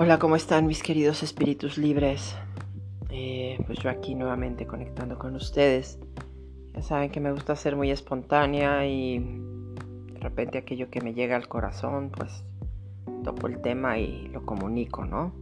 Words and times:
Hola, 0.00 0.20
¿cómo 0.20 0.36
están 0.36 0.68
mis 0.68 0.84
queridos 0.84 1.24
espíritus 1.24 1.76
libres? 1.76 2.36
Eh, 3.10 3.58
pues 3.66 3.80
yo 3.80 3.90
aquí 3.90 4.14
nuevamente 4.14 4.64
conectando 4.64 5.18
con 5.18 5.34
ustedes. 5.34 5.98
Ya 6.72 6.82
saben 6.82 7.10
que 7.10 7.18
me 7.18 7.32
gusta 7.32 7.56
ser 7.56 7.74
muy 7.74 7.90
espontánea 7.90 8.86
y 8.86 9.18
de 9.18 10.20
repente 10.20 10.58
aquello 10.58 10.88
que 10.88 11.00
me 11.00 11.14
llega 11.14 11.34
al 11.34 11.48
corazón, 11.48 12.12
pues 12.16 12.44
topo 13.24 13.48
el 13.48 13.60
tema 13.60 13.98
y 13.98 14.28
lo 14.28 14.46
comunico, 14.46 15.04
¿no? 15.04 15.32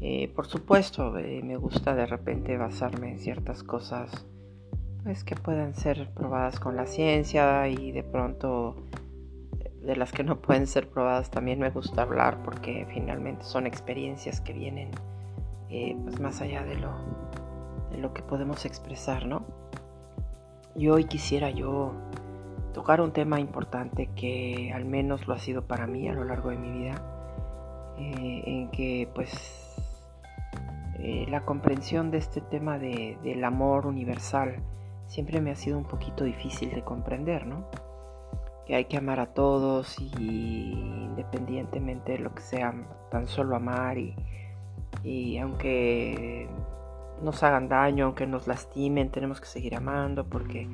Eh, 0.00 0.32
por 0.34 0.48
supuesto, 0.48 1.16
eh, 1.16 1.40
me 1.44 1.56
gusta 1.56 1.94
de 1.94 2.06
repente 2.06 2.56
basarme 2.56 3.12
en 3.12 3.20
ciertas 3.20 3.62
cosas 3.62 4.26
pues 5.04 5.22
que 5.22 5.36
puedan 5.36 5.74
ser 5.74 6.10
probadas 6.12 6.58
con 6.58 6.74
la 6.74 6.86
ciencia 6.86 7.68
y 7.68 7.92
de 7.92 8.02
pronto 8.02 8.74
de 9.84 9.96
las 9.96 10.12
que 10.12 10.24
no 10.24 10.36
pueden 10.40 10.66
ser 10.66 10.88
probadas 10.88 11.30
también 11.30 11.58
me 11.58 11.70
gusta 11.70 12.02
hablar 12.02 12.42
porque 12.42 12.86
finalmente 12.92 13.44
son 13.44 13.66
experiencias 13.66 14.40
que 14.40 14.52
vienen 14.52 14.90
eh, 15.70 15.96
pues 16.04 16.20
más 16.20 16.40
allá 16.40 16.62
de 16.64 16.76
lo, 16.76 16.92
lo 17.98 18.12
que 18.12 18.22
podemos 18.22 18.64
expresar, 18.64 19.26
¿no? 19.26 19.44
Y 20.74 20.88
hoy 20.88 21.04
quisiera 21.04 21.50
yo 21.50 21.92
tocar 22.72 23.00
un 23.00 23.12
tema 23.12 23.40
importante 23.40 24.10
que 24.16 24.72
al 24.74 24.84
menos 24.84 25.26
lo 25.26 25.34
ha 25.34 25.38
sido 25.38 25.66
para 25.66 25.86
mí 25.86 26.08
a 26.08 26.12
lo 26.12 26.24
largo 26.24 26.50
de 26.50 26.56
mi 26.56 26.70
vida, 26.70 26.94
eh, 27.98 28.42
en 28.46 28.70
que 28.70 29.08
pues 29.14 29.76
eh, 30.98 31.26
la 31.28 31.44
comprensión 31.44 32.10
de 32.10 32.18
este 32.18 32.40
tema 32.40 32.78
de, 32.78 33.18
del 33.22 33.44
amor 33.44 33.86
universal 33.86 34.56
siempre 35.06 35.40
me 35.40 35.50
ha 35.50 35.56
sido 35.56 35.78
un 35.78 35.84
poquito 35.84 36.24
difícil 36.24 36.70
de 36.70 36.82
comprender, 36.82 37.46
¿no? 37.46 37.66
Que 38.66 38.74
hay 38.74 38.86
que 38.86 38.96
amar 38.96 39.20
a 39.20 39.26
todos 39.26 39.98
y 39.98 40.72
independientemente 40.72 42.12
de 42.12 42.18
lo 42.18 42.34
que 42.34 42.42
sea, 42.42 42.74
tan 43.10 43.28
solo 43.28 43.56
amar 43.56 43.98
y, 43.98 45.38
aunque 45.38 46.48
nos 47.22 47.42
hagan 47.42 47.68
daño, 47.68 48.06
aunque 48.06 48.26
nos 48.26 48.46
lastimen, 48.46 49.10
tenemos 49.10 49.40
que 49.40 49.46
seguir 49.46 49.76
amando 49.76 50.24
porque 50.24 50.66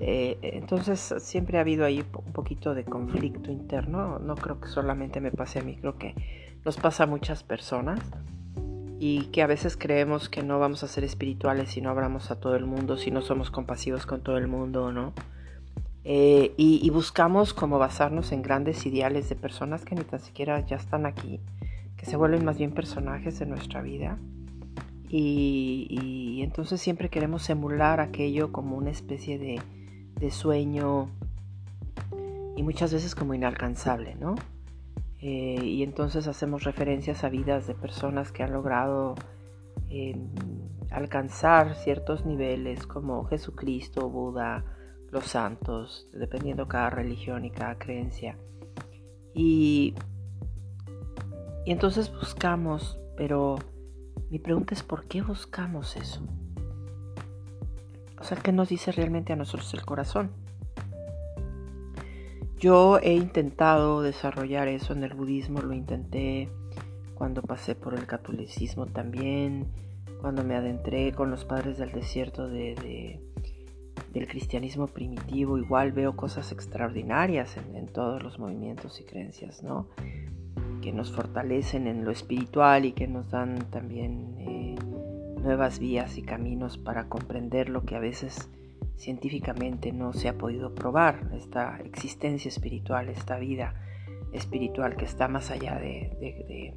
eh, 0.00 0.38
entonces 0.42 1.14
siempre 1.18 1.58
ha 1.58 1.60
habido 1.60 1.84
ahí 1.84 2.00
un 2.00 2.32
poquito 2.32 2.74
de 2.74 2.84
conflicto 2.84 3.50
interno, 3.50 4.18
no 4.18 4.34
creo 4.36 4.60
que 4.60 4.68
solamente 4.68 5.20
me 5.20 5.30
pase 5.30 5.58
a 5.58 5.62
mí, 5.62 5.76
creo 5.76 5.98
que 5.98 6.14
nos 6.64 6.76
pasa 6.76 7.04
a 7.04 7.06
muchas 7.06 7.42
personas 7.42 8.00
y 8.98 9.26
que 9.26 9.42
a 9.42 9.46
veces 9.46 9.76
creemos 9.76 10.28
que 10.28 10.42
no 10.42 10.58
vamos 10.58 10.82
a 10.82 10.88
ser 10.88 11.04
espirituales 11.04 11.70
si 11.70 11.80
no 11.80 11.90
hablamos 11.90 12.30
a 12.30 12.40
todo 12.40 12.56
el 12.56 12.66
mundo, 12.66 12.96
si 12.96 13.10
no 13.10 13.22
somos 13.22 13.50
compasivos 13.50 14.06
con 14.06 14.22
todo 14.22 14.38
el 14.38 14.48
mundo, 14.48 14.92
¿no? 14.92 15.12
Eh, 16.10 16.54
y, 16.56 16.88
buscamos 16.88 17.52
como 17.52 17.78
basarnos 17.78 18.32
en 18.32 18.40
grandes 18.40 18.86
ideales 18.86 19.28
de 19.28 19.36
personas 19.36 19.84
que 19.84 19.94
ni 19.94 20.04
tan 20.04 20.20
siquiera 20.20 20.58
ya 20.64 20.76
están 20.76 21.04
aquí, 21.04 21.38
que 21.98 22.06
se 22.06 22.16
vuelven 22.16 22.46
más 22.46 22.56
bien 22.56 22.72
personajes 22.72 23.38
de 23.38 23.44
nuestra 23.44 23.82
vida. 23.82 24.18
Y, 25.10 26.40
entonces 26.42 26.80
siempre 26.80 27.10
queremos 27.10 27.50
emular 27.50 28.00
aquello 28.00 28.52
como 28.52 28.74
una 28.78 28.88
especie 28.88 29.38
de, 29.38 30.30
sueño 30.30 31.10
y 32.56 32.62
muchas 32.62 32.90
veces 32.90 33.14
como 33.14 33.34
inalcanzable, 33.34 34.14
¿no? 34.14 34.34
Eh, 35.20 35.60
y 35.62 35.82
entonces 35.82 36.26
hacemos 36.26 36.64
referencias 36.64 37.22
a 37.22 37.28
vidas 37.28 37.66
de 37.66 37.74
personas 37.74 38.32
que 38.32 38.42
han 38.42 38.54
logrado 38.54 39.14
eh, 39.90 40.16
alcanzar 40.90 41.74
ciertos 41.74 42.24
niveles 42.24 42.86
como 42.86 43.24
Jesucristo, 43.24 44.08
Buda, 44.08 44.64
los 45.10 45.26
santos, 45.26 46.08
dependiendo 46.12 46.68
cada 46.68 46.90
religión 46.90 47.44
y 47.44 47.50
cada 47.50 47.78
creencia. 47.78 48.36
Y, 49.34 49.94
y 51.64 51.72
entonces 51.72 52.12
buscamos, 52.12 52.98
pero 53.16 53.56
mi 54.30 54.38
pregunta 54.38 54.74
es 54.74 54.82
¿por 54.82 55.06
qué 55.06 55.22
buscamos 55.22 55.96
eso? 55.96 56.20
O 58.20 58.24
sea, 58.24 58.36
¿qué 58.36 58.52
nos 58.52 58.68
dice 58.68 58.92
realmente 58.92 59.32
a 59.32 59.36
nosotros 59.36 59.72
el 59.74 59.84
corazón? 59.84 60.30
Yo 62.58 62.98
he 62.98 63.14
intentado 63.14 64.02
desarrollar 64.02 64.66
eso 64.66 64.92
en 64.92 65.04
el 65.04 65.14
budismo, 65.14 65.60
lo 65.60 65.72
intenté 65.72 66.50
cuando 67.14 67.42
pasé 67.42 67.76
por 67.76 67.94
el 67.94 68.06
catolicismo 68.06 68.86
también, 68.86 69.68
cuando 70.20 70.42
me 70.42 70.56
adentré 70.56 71.12
con 71.12 71.30
los 71.30 71.44
padres 71.44 71.78
del 71.78 71.92
desierto 71.92 72.48
de 72.48 73.20
del 74.12 74.26
cristianismo 74.26 74.86
primitivo, 74.86 75.58
igual 75.58 75.92
veo 75.92 76.16
cosas 76.16 76.52
extraordinarias 76.52 77.56
en, 77.56 77.86
todos 77.88 78.22
los 78.22 78.38
movimientos 78.38 79.00
y 79.00 79.04
creencias, 79.04 79.62
¿no? 79.62 79.88
Que 80.82 80.92
nos 80.92 81.12
fortalecen 81.12 81.86
en 81.86 82.04
lo 82.04 82.10
espiritual 82.10 82.84
y 82.84 82.92
que 82.92 83.08
nos 83.08 83.30
dan 83.30 83.70
también 83.70 84.36
eh, 84.38 84.76
nuevas 85.40 85.78
vías 85.78 86.18
y 86.18 86.22
caminos 86.22 86.78
para 86.78 87.08
comprender 87.08 87.68
lo 87.68 87.84
que 87.84 87.96
a 87.96 88.00
veces 88.00 88.50
científicamente 88.96 89.92
no 89.92 90.12
se 90.12 90.28
ha 90.28 90.36
podido 90.36 90.74
probar, 90.74 91.30
esta 91.34 91.78
existencia 91.84 92.48
espiritual, 92.48 93.08
esta 93.08 93.38
vida 93.38 93.74
espiritual 94.32 94.96
que 94.96 95.04
está 95.04 95.28
más 95.28 95.50
allá 95.50 95.78
de, 95.78 96.74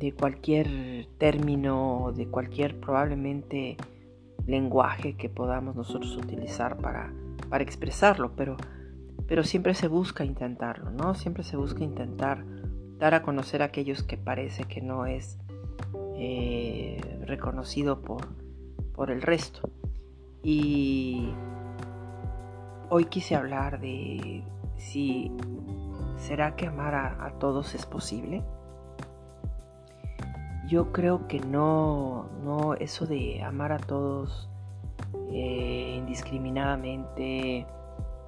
de 0.00 0.12
cualquier 0.12 1.06
término, 1.18 2.12
de 2.16 2.26
cualquier 2.26 2.80
probablemente 2.80 3.76
lenguaje 4.46 5.16
que 5.16 5.28
podamos 5.28 5.76
nosotros 5.76 6.16
utilizar 6.16 6.76
para, 6.78 7.12
para 7.48 7.62
expresarlo, 7.64 8.32
pero, 8.36 8.56
pero 9.26 9.44
siempre 9.44 9.74
se 9.74 9.88
busca 9.88 10.24
intentarlo, 10.24 10.90
¿no? 10.90 11.14
Siempre 11.14 11.44
se 11.44 11.56
busca 11.56 11.84
intentar 11.84 12.44
dar 12.98 13.14
a 13.14 13.22
conocer 13.22 13.62
a 13.62 13.66
aquellos 13.66 14.02
que 14.02 14.16
parece 14.16 14.64
que 14.64 14.80
no 14.80 15.06
es 15.06 15.38
eh, 16.16 17.00
reconocido 17.26 18.02
por, 18.02 18.28
por 18.94 19.10
el 19.10 19.22
resto. 19.22 19.70
Y 20.42 21.30
hoy 22.88 23.06
quise 23.06 23.36
hablar 23.36 23.80
de 23.80 24.44
si 24.76 25.32
será 26.16 26.56
que 26.56 26.66
amar 26.66 26.94
a 26.94 27.38
todos 27.38 27.74
es 27.74 27.86
posible 27.86 28.42
yo 30.70 30.92
creo 30.92 31.26
que 31.26 31.40
no, 31.40 32.28
no, 32.44 32.74
eso 32.74 33.04
de 33.04 33.42
amar 33.42 33.72
a 33.72 33.78
todos 33.78 34.48
eh, 35.32 35.96
indiscriminadamente, 35.98 37.66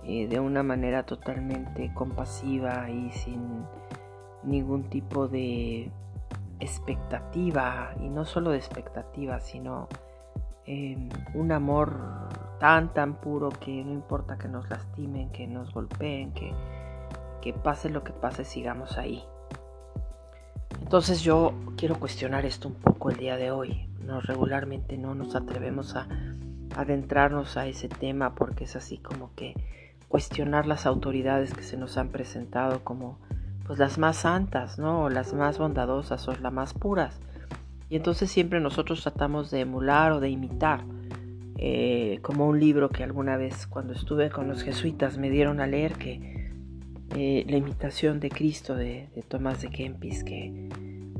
eh, 0.02 0.26
de 0.26 0.40
una 0.40 0.64
manera 0.64 1.04
totalmente 1.04 1.94
compasiva 1.94 2.90
y 2.90 3.12
sin 3.12 3.64
ningún 4.42 4.90
tipo 4.90 5.28
de 5.28 5.92
expectativa, 6.58 7.94
y 8.00 8.08
no 8.08 8.24
solo 8.24 8.50
de 8.50 8.56
expectativa, 8.58 9.38
sino 9.38 9.86
em, 10.66 11.10
un 11.34 11.52
amor 11.52 11.94
tan, 12.58 12.92
tan 12.92 13.20
puro 13.20 13.50
que 13.50 13.84
no 13.84 13.92
importa 13.92 14.36
que 14.36 14.48
nos 14.48 14.68
lastimen, 14.68 15.30
que 15.30 15.46
nos 15.46 15.72
golpeen, 15.72 16.32
que, 16.32 16.52
que 17.40 17.52
pase 17.52 17.88
lo 17.88 18.02
que 18.02 18.12
pase, 18.12 18.44
sigamos 18.44 18.98
ahí. 18.98 19.24
Entonces 20.92 21.22
yo 21.22 21.54
quiero 21.78 21.98
cuestionar 21.98 22.44
esto 22.44 22.68
un 22.68 22.74
poco 22.74 23.08
el 23.08 23.16
día 23.16 23.38
de 23.38 23.50
hoy. 23.50 23.88
No 24.04 24.20
regularmente 24.20 24.98
no 24.98 25.14
nos 25.14 25.34
atrevemos 25.34 25.96
a 25.96 26.06
adentrarnos 26.76 27.56
a 27.56 27.66
ese 27.66 27.88
tema 27.88 28.34
porque 28.34 28.64
es 28.64 28.76
así 28.76 28.98
como 28.98 29.34
que 29.34 29.54
cuestionar 30.08 30.66
las 30.66 30.84
autoridades 30.84 31.54
que 31.54 31.62
se 31.62 31.78
nos 31.78 31.96
han 31.96 32.10
presentado 32.10 32.84
como 32.84 33.18
pues 33.66 33.78
las 33.78 33.96
más 33.96 34.18
santas, 34.18 34.78
¿no? 34.78 35.04
O 35.04 35.08
las 35.08 35.32
más 35.32 35.56
bondadosas 35.56 36.28
o 36.28 36.36
las 36.36 36.52
más 36.52 36.74
puras. 36.74 37.18
Y 37.88 37.96
entonces 37.96 38.30
siempre 38.30 38.60
nosotros 38.60 39.00
tratamos 39.00 39.50
de 39.50 39.60
emular 39.60 40.12
o 40.12 40.20
de 40.20 40.28
imitar. 40.28 40.84
Eh, 41.56 42.18
como 42.20 42.46
un 42.46 42.60
libro 42.60 42.90
que 42.90 43.02
alguna 43.02 43.38
vez 43.38 43.66
cuando 43.66 43.94
estuve 43.94 44.28
con 44.28 44.46
los 44.46 44.62
jesuitas 44.62 45.16
me 45.16 45.30
dieron 45.30 45.60
a 45.60 45.66
leer 45.66 45.94
que 45.94 46.32
eh, 47.14 47.44
la 47.46 47.58
imitación 47.58 48.20
de 48.20 48.30
Cristo 48.30 48.74
de, 48.74 49.08
Tomás 49.28 49.60
de 49.60 49.68
Kempis, 49.68 50.24
que 50.24 50.68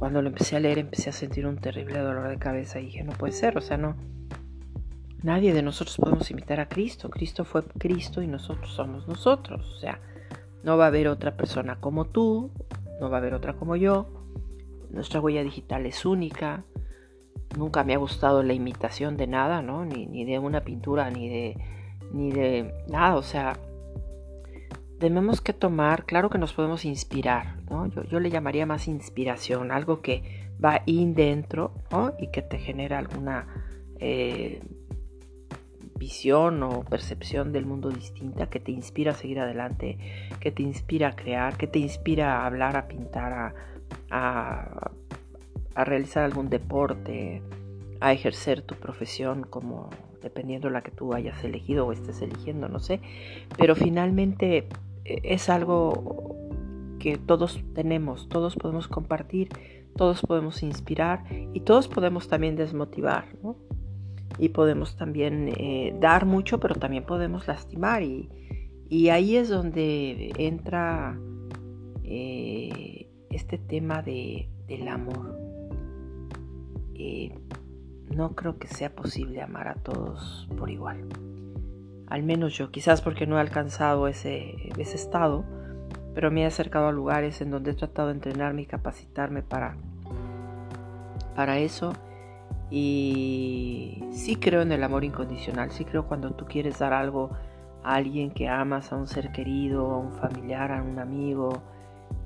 cuando 0.03 0.21
lo 0.21 0.31
empecé 0.31 0.57
a 0.57 0.59
leer 0.59 0.81
empecé 0.81 1.11
a 1.11 1.13
sentir 1.13 1.47
un 1.47 1.59
terrible 1.59 2.01
dolor 2.01 2.29
de 2.29 2.37
cabeza 2.37 2.81
y 2.81 2.87
dije, 2.87 3.05
no 3.05 3.13
puede 3.13 3.33
ser, 3.33 3.57
o 3.57 3.61
sea, 3.61 3.77
no, 3.77 3.95
nadie 5.23 5.55
de 5.55 5.63
nosotros 5.63 5.97
podemos 5.97 6.29
imitar 6.33 6.59
a 6.59 6.69
Cristo, 6.69 7.09
Cristo 7.09 7.45
fue 7.45 7.63
Cristo 7.79 8.21
y 8.21 8.27
nosotros 8.27 8.73
somos 8.73 9.07
nosotros, 9.07 9.65
o 9.77 9.79
sea, 9.79 10.01
no 10.65 10.77
va 10.77 10.87
a 10.87 10.89
haber 10.89 11.07
otra 11.07 11.37
persona 11.37 11.79
como 11.79 12.07
tú, 12.07 12.51
no 13.01 13.11
va 13.11 13.19
a 13.19 13.21
haber 13.21 13.33
otra 13.33 13.53
como 13.53 13.77
yo, 13.77 14.09
nuestra 14.91 15.21
huella 15.21 15.45
digital 15.45 15.87
es 15.87 16.05
única, 16.05 16.65
nunca 17.57 17.85
me 17.85 17.95
ha 17.95 17.99
gustado 17.99 18.43
la 18.43 18.55
imitación 18.55 19.17
de 19.17 19.29
nada, 19.29 19.63
¿no? 19.63 19.85
Ni, 19.85 20.07
ni 20.07 20.25
de 20.25 20.41
una 20.41 20.63
pintura, 20.65 21.11
ni 21.11 21.29
de, 21.29 21.57
ni 22.13 22.33
de 22.33 22.75
nada, 22.89 23.15
o 23.15 23.23
sea, 23.23 23.57
tenemos 25.03 25.41
que 25.41 25.53
tomar, 25.53 26.05
claro 26.05 26.31
que 26.31 26.39
nos 26.39 26.53
podemos 26.53 26.85
inspirar, 26.85 27.57
¿no? 27.69 27.89
Yo, 27.89 28.21
le 28.21 28.31
llamaría 28.31 28.67
más 28.67 28.87
inspiración, 28.87 29.73
algo 29.73 30.01
que 30.01 30.49
va 30.65 30.83
in 30.87 31.17
dentro, 31.17 31.75
¿no? 31.91 32.15
Y 32.21 32.29
que 32.29 32.41
te 32.41 32.57
genera 32.59 32.99
alguna 33.01 33.49
eh, 33.99 34.63
visión 35.99 36.63
o 36.63 36.85
percepción 36.85 37.51
del 37.51 37.67
mundo 37.67 37.91
distinta, 37.91 38.49
que 38.49 38.61
te 38.61 38.71
inspira 38.71 39.11
a 39.11 39.15
seguir 39.17 39.41
adelante, 39.41 39.99
que 40.39 40.53
te 40.53 40.63
inspira 40.63 41.09
a 41.09 41.17
crear, 41.17 41.57
que 41.57 41.67
te 41.67 41.81
inspira 41.81 42.37
a 42.37 42.47
hablar, 42.47 42.77
a 42.77 42.87
pintar, 42.87 43.33
a, 43.33 43.55
a, 44.09 44.93
a 45.75 45.85
realizar 45.85 46.23
algún 46.23 46.49
deporte, 46.49 47.43
a 47.99 48.13
ejercer 48.13 48.63
tu 48.63 48.77
profesión 48.77 49.43
como 49.51 49.91
dependiendo 50.23 50.69
de 50.69 50.75
la 50.75 50.83
que 50.83 50.93
tú 50.93 51.13
hayas 51.13 51.43
elegido 51.43 51.89
o 51.89 51.93
estés 51.93 52.23
eligiendo, 52.23 52.69
no 52.69 52.79
sé. 52.79 53.01
Pero 53.59 53.75
finalmente 53.75 54.69
es 55.05 55.49
algo 55.49 56.37
que 56.99 57.19
todos 57.19 57.61
tenemos, 57.75 58.29
todos 58.29 58.57
podemos 58.57 58.87
compartir, 58.87 59.49
todos 59.97 60.23
podemos 60.23 60.63
inspirar 60.63 61.25
y 61.53 61.61
todos 61.61 61.89
podemos 61.89 62.29
también 62.29 62.57
desmotivar, 62.57 63.25
¿no? 63.43 63.57
Y 64.39 64.51
podemos 64.51 64.97
también 64.97 65.53
eh, 65.59 65.97
dar 66.01 66.27
mucho, 66.27 66.61
pero 66.61 66.77
también 66.77 67.05
podemos 67.05 67.47
lastimar 67.47 68.03
y, 68.03 68.31
ahí 69.11 69.37
es 69.37 69.49
donde 69.49 70.33
entra 70.37 71.19
eh, 72.05 73.09
este 73.31 73.59
tema 73.59 74.03
de, 74.03 74.49
del 74.69 74.87
amor. 74.89 75.39
no 78.15 78.35
creo 78.37 78.59
que 78.59 78.69
sea 78.69 78.95
posible 78.95 79.41
amar 79.41 79.69
a 79.69 79.75
todos 79.75 80.47
por 80.57 80.71
igual. 80.71 81.09
Al 82.13 82.23
menos 82.23 82.53
yo, 82.53 82.71
quizás 82.71 83.01
porque 83.01 83.27
no 83.27 83.39
he 83.39 83.41
alcanzado 83.41 84.07
ese, 84.07 84.71
ese 84.77 84.97
estado, 84.97 85.47
pero 86.15 86.31
me 86.31 86.43
he 86.43 86.45
acercado 86.45 86.89
a 86.89 86.93
lugares 86.93 87.41
en 87.41 87.51
donde 87.51 87.71
he 87.71 87.75
tratado 87.75 88.09
de 88.09 88.15
entrenarme 88.17 88.61
y 88.61 88.67
capacitarme 88.67 89.41
para, 89.41 89.77
para 91.35 91.57
eso. 91.57 91.95
Y 92.71 94.05
sí 94.11 94.37
creo 94.37 94.61
en 94.61 94.73
el 94.73 94.85
amor 94.85 95.05
incondicional, 95.05 95.71
sí 95.71 95.87
creo 95.87 96.07
cuando 96.07 96.33
tú 96.33 96.45
quieres 96.45 96.79
dar 96.79 96.93
algo 96.93 97.31
a 97.83 97.95
alguien 97.95 98.31
que 98.31 98.47
amas, 98.47 98.93
a 98.93 98.97
un 98.97 99.07
ser 99.07 99.33
querido, 99.33 99.91
a 99.91 99.97
un 99.97 100.13
familiar, 100.13 100.71
a 100.71 100.83
un 100.83 100.99
amigo, 100.99 101.63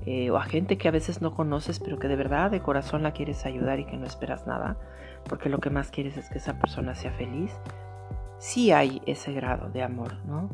eh, 0.05 0.29
o 0.31 0.35
a 0.35 0.43
gente 0.43 0.77
que 0.77 0.89
a 0.89 0.91
veces 0.91 1.21
no 1.21 1.33
conoces, 1.33 1.79
pero 1.79 1.97
que 1.97 2.09
de 2.09 2.17
verdad 2.17 2.51
de 2.51 2.59
corazón 2.59 3.03
la 3.03 3.13
quieres 3.13 3.45
ayudar 3.45 3.79
y 3.79 3.85
que 3.85 3.95
no 3.95 4.05
esperas 4.05 4.45
nada, 4.47 4.75
porque 5.29 5.47
lo 5.47 5.59
que 5.59 5.69
más 5.69 5.91
quieres 5.91 6.17
es 6.17 6.29
que 6.29 6.39
esa 6.39 6.59
persona 6.59 6.93
sea 6.93 7.13
feliz. 7.13 7.53
Sí 8.39 8.71
hay 8.71 9.01
ese 9.05 9.33
grado 9.33 9.69
de 9.69 9.83
amor, 9.83 10.15
¿no? 10.25 10.49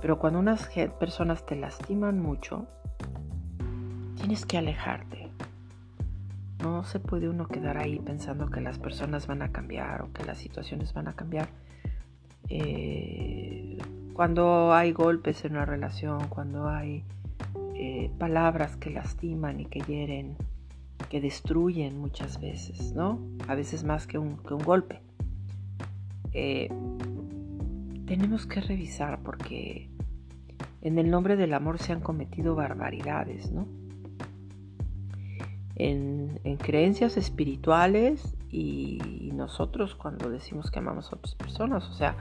pero 0.02 0.20
cuando 0.20 0.40
unas 0.40 0.68
personas 1.00 1.46
te 1.46 1.56
lastiman 1.56 2.20
mucho, 2.20 2.66
tienes 4.18 4.46
que 4.46 4.58
alejarte. 4.58 5.30
No 6.62 6.84
se 6.84 7.00
puede 7.00 7.30
uno 7.30 7.48
quedar 7.48 7.78
ahí 7.78 8.00
pensando 8.00 8.50
que 8.50 8.62
las 8.62 8.78
personas 8.78 9.28
van 9.28 9.42
a 9.42 9.52
cambiar 9.52 10.02
o 10.02 10.12
que 10.12 10.26
las 10.26 10.38
situaciones 10.38 10.94
van 10.94 11.08
a 11.08 11.14
cambiar. 11.14 11.48
Eh, 12.50 13.71
cuando 14.22 14.72
hay 14.72 14.92
golpes 14.92 15.46
en 15.46 15.54
una 15.54 15.66
relación, 15.66 16.28
cuando 16.28 16.70
hay 16.70 17.04
eh, 17.74 18.12
palabras 18.20 18.78
que 18.78 18.92
lastiman 18.92 19.60
y 19.60 19.66
que 19.66 19.80
hieren, 19.80 20.38
que 21.10 21.20
destruyen 21.20 21.98
muchas 21.98 22.40
veces, 22.40 22.94
¿no? 22.94 23.20
A 23.48 23.56
veces 23.56 23.84
más 23.84 24.06
que 24.06 24.20
un, 24.20 24.38
golpe. 24.64 25.02
Eh, 26.34 26.70
tenemos 28.06 28.46
que 28.46 28.62
revisar 28.62 29.24
porque 29.24 29.90
en 30.84 31.00
el 31.00 31.10
nombre 31.10 31.36
del 31.36 31.56
amor 31.56 31.80
se 31.80 31.92
han 31.92 32.02
cometido 32.02 32.54
barbaridades, 32.54 33.52
¿no? 33.52 33.66
En, 35.78 36.40
creencias 36.60 37.18
espirituales 37.18 38.36
y, 38.52 39.32
nosotros 39.34 39.96
cuando 39.96 40.30
decimos 40.30 40.70
que 40.70 40.78
amamos 40.78 41.12
a 41.12 41.16
otras 41.16 41.34
personas, 41.34 41.90
o 41.90 41.94
sea, 41.94 42.16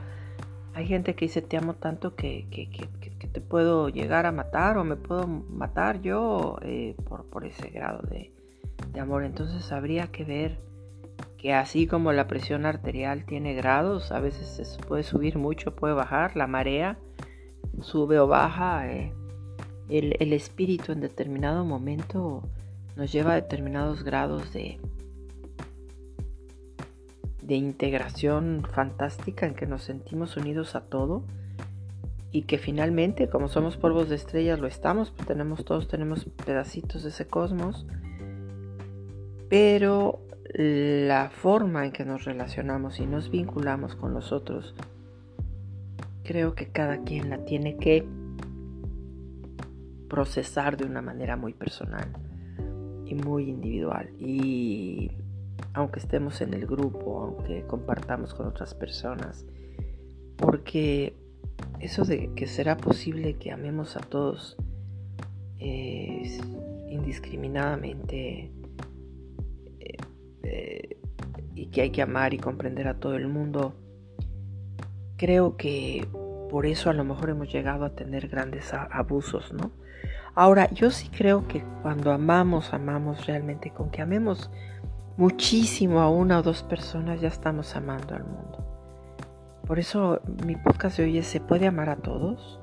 hay 0.74 0.86
gente 0.86 1.14
que 1.14 1.26
dice 1.26 1.42
te 1.42 1.56
amo 1.56 1.74
tanto 1.74 2.14
que, 2.14 2.46
te 3.32 3.40
puedo 3.40 3.88
llegar 3.88 4.26
a 4.26 4.32
matar 4.32 4.76
o 4.76 4.84
me 4.84 4.96
puedo 4.96 5.26
matar 5.26 6.00
yo 6.00 6.58
eh, 6.62 6.96
por, 7.30 7.44
ese 7.44 7.70
grado 7.70 8.02
de, 8.08 8.32
amor. 9.00 9.24
Entonces 9.24 9.70
habría 9.72 10.08
que 10.08 10.24
ver 10.24 10.58
que 11.36 11.54
así 11.54 11.86
como 11.86 12.12
la 12.12 12.26
presión 12.26 12.66
arterial 12.66 13.24
tiene 13.24 13.54
grados, 13.54 14.10
a 14.12 14.20
veces 14.20 14.78
puede 14.86 15.02
subir 15.04 15.38
mucho, 15.38 15.74
puede 15.74 15.94
bajar, 15.94 16.36
la 16.36 16.46
marea 16.46 16.98
sube 17.80 18.18
o 18.18 18.26
baja, 18.26 18.90
eh, 18.90 19.12
el, 19.88 20.16
el 20.18 20.32
espíritu 20.32 20.92
en 20.92 21.00
determinado 21.00 21.64
momento 21.64 22.42
nos 22.96 23.12
lleva 23.12 23.32
a 23.32 23.36
determinados 23.36 24.02
grados 24.02 24.52
de, 24.52 24.78
de 27.42 27.54
integración 27.54 28.66
fantástica 28.70 29.46
en 29.46 29.54
que 29.54 29.66
nos 29.66 29.82
sentimos 29.82 30.36
unidos 30.36 30.74
a 30.74 30.82
todo 30.82 31.24
y 32.32 32.42
que 32.42 32.58
finalmente 32.58 33.28
como 33.28 33.48
somos 33.48 33.76
polvos 33.76 34.08
de 34.08 34.16
estrellas 34.16 34.60
lo 34.60 34.66
estamos, 34.66 35.10
pues 35.10 35.26
tenemos 35.26 35.64
todos 35.64 35.88
tenemos 35.88 36.26
pedacitos 36.44 37.02
de 37.02 37.08
ese 37.08 37.26
cosmos, 37.26 37.86
pero 39.48 40.20
la 40.52 41.30
forma 41.30 41.84
en 41.84 41.92
que 41.92 42.04
nos 42.04 42.24
relacionamos 42.24 43.00
y 43.00 43.06
nos 43.06 43.30
vinculamos 43.30 43.96
con 43.96 44.14
los 44.14 44.32
otros, 44.32 44.74
creo 46.24 46.54
que 46.54 46.68
cada 46.68 47.02
quien 47.02 47.30
la 47.30 47.44
tiene 47.44 47.76
que 47.76 48.06
procesar 50.08 50.76
de 50.76 50.84
una 50.84 51.02
manera 51.02 51.36
muy 51.36 51.52
personal 51.52 52.08
y 53.06 53.14
muy 53.14 53.48
individual. 53.48 54.10
Y 54.18 55.12
aunque 55.72 56.00
estemos 56.00 56.40
en 56.40 56.54
el 56.54 56.66
grupo, 56.66 57.22
aunque 57.22 57.64
compartamos 57.66 58.34
con 58.34 58.46
otras 58.46 58.74
personas, 58.74 59.46
porque 60.36 61.14
eso 61.78 62.04
de 62.04 62.32
que 62.34 62.46
será 62.46 62.76
posible 62.76 63.34
que 63.34 63.52
amemos 63.52 63.96
a 63.96 64.00
todos 64.00 64.56
indiscriminadamente 66.90 68.50
eh, 69.78 69.96
eh, 70.42 70.96
y 71.54 71.66
que 71.66 71.82
hay 71.82 71.90
que 71.90 72.02
amar 72.02 72.32
y 72.34 72.38
comprender 72.38 72.88
a 72.88 72.98
todo 72.98 73.14
el 73.16 73.28
mundo, 73.28 73.74
creo 75.16 75.56
que 75.56 76.08
por 76.50 76.66
eso 76.66 76.90
a 76.90 76.94
lo 76.94 77.04
mejor 77.04 77.30
hemos 77.30 77.52
llegado 77.52 77.84
a 77.84 77.94
tener 77.94 78.28
grandes 78.28 78.72
abusos, 78.72 79.52
¿no? 79.52 79.70
Ahora, 80.34 80.70
yo 80.70 80.90
sí 80.90 81.08
creo 81.08 81.46
que 81.46 81.62
cuando 81.82 82.12
amamos, 82.12 82.72
amamos 82.72 83.26
realmente, 83.26 83.70
con 83.70 83.90
que 83.90 84.00
amemos 84.00 84.50
muchísimo 85.16 86.00
a 86.00 86.10
una 86.10 86.38
o 86.38 86.42
dos 86.42 86.62
personas, 86.62 87.20
ya 87.20 87.28
estamos 87.28 87.76
amando 87.76 88.14
al 88.14 88.24
mundo. 88.24 88.64
Por 89.66 89.78
eso 89.78 90.20
mi 90.44 90.56
podcast 90.56 90.96
de 90.98 91.04
hoy 91.04 91.18
es, 91.18 91.26
¿se 91.26 91.40
puede 91.40 91.66
amar 91.66 91.90
a 91.90 91.96
todos? 91.96 92.58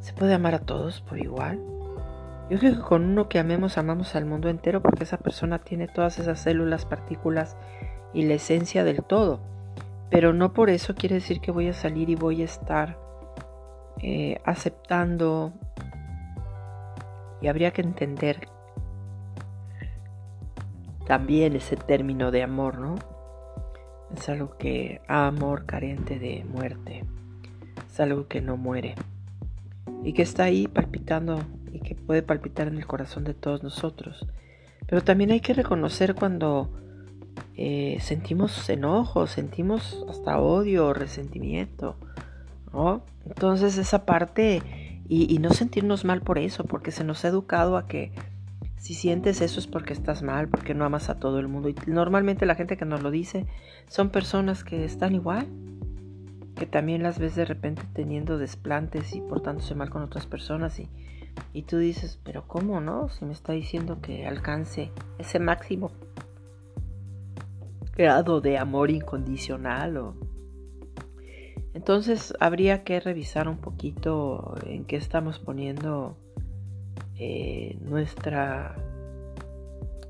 ¿Se 0.00 0.12
puede 0.12 0.34
amar 0.34 0.54
a 0.54 0.60
todos 0.60 1.00
por 1.00 1.18
igual? 1.18 1.60
Yo 2.50 2.58
creo 2.58 2.74
que 2.74 2.80
con 2.80 3.04
uno 3.04 3.28
que 3.28 3.38
amemos, 3.38 3.78
amamos 3.78 4.14
al 4.14 4.24
mundo 4.24 4.48
entero 4.48 4.82
porque 4.82 5.04
esa 5.04 5.18
persona 5.18 5.58
tiene 5.58 5.86
todas 5.86 6.18
esas 6.18 6.40
células, 6.40 6.86
partículas 6.86 7.56
y 8.14 8.24
la 8.24 8.34
esencia 8.34 8.84
del 8.84 9.02
todo. 9.02 9.40
Pero 10.10 10.32
no 10.32 10.54
por 10.54 10.70
eso 10.70 10.94
quiere 10.94 11.16
decir 11.16 11.40
que 11.40 11.50
voy 11.50 11.68
a 11.68 11.74
salir 11.74 12.08
y 12.08 12.14
voy 12.14 12.42
a 12.42 12.46
estar 12.46 12.98
eh, 14.00 14.40
aceptando. 14.44 15.52
Y 17.40 17.48
habría 17.48 17.72
que 17.72 17.82
entender 17.82 18.48
también 21.08 21.56
ese 21.56 21.74
término 21.74 22.30
de 22.30 22.42
amor, 22.42 22.78
¿no? 22.78 22.96
Es 24.14 24.28
algo 24.28 24.58
que 24.58 25.00
amor 25.08 25.64
carente 25.64 26.18
de 26.18 26.44
muerte, 26.44 27.02
es 27.90 27.98
algo 27.98 28.28
que 28.28 28.42
no 28.42 28.58
muere 28.58 28.94
y 30.04 30.12
que 30.12 30.20
está 30.20 30.44
ahí 30.44 30.68
palpitando 30.68 31.40
y 31.72 31.80
que 31.80 31.94
puede 31.94 32.22
palpitar 32.22 32.68
en 32.68 32.76
el 32.76 32.86
corazón 32.86 33.24
de 33.24 33.32
todos 33.32 33.62
nosotros. 33.62 34.26
Pero 34.86 35.02
también 35.02 35.30
hay 35.30 35.40
que 35.40 35.54
reconocer 35.54 36.14
cuando 36.14 36.70
eh, 37.56 37.96
sentimos 38.00 38.68
enojo, 38.68 39.26
sentimos 39.26 40.04
hasta 40.10 40.38
odio, 40.38 40.92
resentimiento, 40.92 41.96
¿no? 42.70 43.02
Entonces 43.24 43.78
esa 43.78 44.04
parte 44.04 44.62
y 45.10 45.38
no 45.38 45.54
sentirnos 45.54 46.04
mal 46.04 46.20
por 46.20 46.38
eso, 46.38 46.64
porque 46.64 46.90
se 46.90 47.02
nos 47.02 47.24
ha 47.24 47.28
educado 47.28 47.78
a 47.78 47.86
que 47.86 48.12
si 48.78 48.94
sientes 48.94 49.40
eso 49.40 49.58
es 49.60 49.66
porque 49.66 49.92
estás 49.92 50.22
mal, 50.22 50.48
porque 50.48 50.74
no 50.74 50.84
amas 50.84 51.10
a 51.10 51.18
todo 51.18 51.40
el 51.40 51.48
mundo. 51.48 51.68
Y 51.68 51.74
normalmente 51.86 52.46
la 52.46 52.54
gente 52.54 52.76
que 52.76 52.84
nos 52.84 53.02
lo 53.02 53.10
dice 53.10 53.46
son 53.88 54.10
personas 54.10 54.64
que 54.64 54.84
están 54.84 55.14
igual, 55.14 55.46
que 56.54 56.66
también 56.66 57.02
las 57.02 57.18
ves 57.18 57.34
de 57.34 57.44
repente 57.44 57.82
teniendo 57.92 58.38
desplantes 58.38 59.14
y 59.14 59.20
portándose 59.20 59.74
mal 59.74 59.90
con 59.90 60.02
otras 60.02 60.26
personas. 60.26 60.78
Y, 60.78 60.88
y 61.52 61.62
tú 61.62 61.78
dices, 61.78 62.20
pero 62.24 62.46
¿cómo 62.46 62.80
no? 62.80 63.08
Si 63.08 63.24
me 63.24 63.32
está 63.32 63.52
diciendo 63.52 64.00
que 64.00 64.26
alcance 64.26 64.92
ese 65.18 65.40
máximo 65.40 65.90
grado 67.96 68.40
de 68.40 68.56
amor 68.56 68.90
incondicional 68.90 69.96
o... 69.96 70.14
Entonces 71.74 72.32
habría 72.40 72.82
que 72.82 72.98
revisar 72.98 73.48
un 73.48 73.58
poquito 73.58 74.54
en 74.66 74.84
qué 74.84 74.96
estamos 74.96 75.38
poniendo 75.38 76.16
eh, 77.18 77.76
nuestra, 77.80 78.76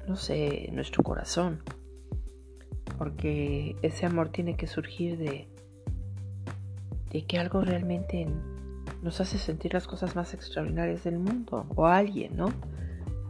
no 0.07 0.17
sé, 0.17 0.69
nuestro 0.73 1.03
corazón. 1.03 1.63
porque 2.97 3.77
ese 3.83 4.07
amor 4.07 4.31
tiene 4.31 4.57
que 4.57 4.67
surgir 4.67 5.19
de, 5.19 5.47
de 7.11 7.23
que 7.27 7.39
algo 7.39 7.61
realmente 7.61 8.27
nos 9.03 9.21
hace 9.21 9.39
sentir 9.39 9.75
las 9.75 9.87
cosas 9.87 10.17
más 10.17 10.35
extraordinarias 10.35 11.05
del 11.05 11.19
mundo 11.19 11.67
o 11.77 11.87
alguien, 11.87 12.37
¿no? 12.37 12.53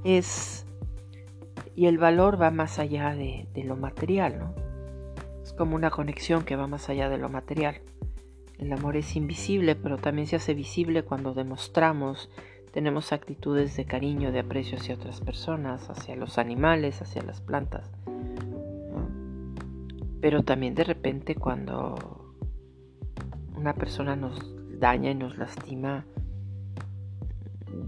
Es 0.04 0.64
y 1.74 1.86
el 1.86 1.98
valor 1.98 2.40
va 2.40 2.50
más 2.50 2.80
allá 2.80 3.14
de, 3.14 3.46
de, 3.54 3.62
lo 3.62 3.76
material, 3.76 4.38
¿no? 4.38 4.54
Es 5.44 5.52
como 5.52 5.76
una 5.76 5.90
conexión 5.90 6.44
que 6.44 6.56
va 6.56 6.66
más 6.66 6.88
allá 6.88 7.08
de 7.08 7.18
lo 7.18 7.28
material. 7.28 7.80
El 8.58 8.72
amor 8.72 8.96
es 8.96 9.14
invisible, 9.14 9.76
pero 9.76 9.96
también 9.96 10.26
se 10.26 10.34
hace 10.34 10.54
visible 10.54 11.04
cuando 11.04 11.34
demostramos, 11.34 12.30
tenemos 12.78 13.12
actitudes 13.12 13.76
de 13.76 13.86
cariño, 13.86 14.30
de 14.30 14.38
aprecio 14.38 14.78
hacia 14.78 14.94
otras 14.94 15.20
personas, 15.20 15.90
hacia 15.90 16.14
los 16.14 16.38
animales, 16.38 17.02
hacia 17.02 17.22
las 17.22 17.40
plantas. 17.40 17.90
Pero 20.20 20.44
también 20.44 20.76
de 20.76 20.84
repente 20.84 21.34
cuando 21.34 22.36
una 23.56 23.74
persona 23.74 24.14
nos 24.14 24.38
daña 24.78 25.10
y 25.10 25.16
nos 25.16 25.36
lastima, 25.38 26.06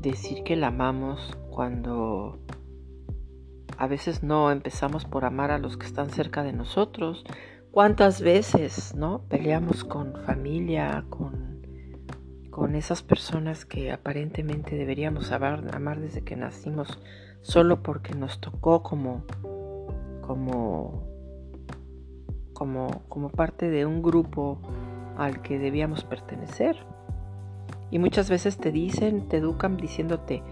decir 0.02 0.42
que 0.42 0.56
la 0.56 0.66
amamos 0.66 1.38
cuando 1.50 2.40
a 3.78 3.86
veces 3.86 4.24
no 4.24 4.50
empezamos 4.50 5.04
por 5.04 5.24
amar 5.24 5.52
a 5.52 5.58
los 5.58 5.76
que 5.76 5.86
están 5.86 6.10
cerca 6.10 6.42
de 6.42 6.52
nosotros. 6.52 7.22
¿Cuántas 7.70 8.22
veces, 8.22 8.92
no? 8.96 9.22
Peleamos 9.28 9.84
con 9.84 10.14
familia, 10.26 11.04
con, 11.08 11.49
con 12.50 12.74
esas 12.74 13.02
personas 13.02 13.64
que 13.64 13.92
aparentemente 13.92 14.76
deberíamos 14.76 15.32
amar, 15.32 16.00
desde 16.00 16.22
que 16.22 16.36
nacimos, 16.36 16.98
solo 17.40 17.82
porque 17.82 18.14
nos 18.14 18.40
tocó 18.40 18.82
como, 18.82 19.24
como 20.20 21.10
como, 23.08 23.30
parte 23.30 23.70
de 23.70 23.86
un 23.86 24.02
grupo 24.02 24.58
al 25.16 25.40
que 25.40 25.58
debíamos 25.58 26.04
pertenecer. 26.04 26.76
Y 27.90 27.98
muchas 27.98 28.28
veces 28.28 28.58
te 28.58 28.70
dicen, 28.70 29.28
te 29.28 29.38
educan 29.38 29.78
diciéndote, 29.78 30.42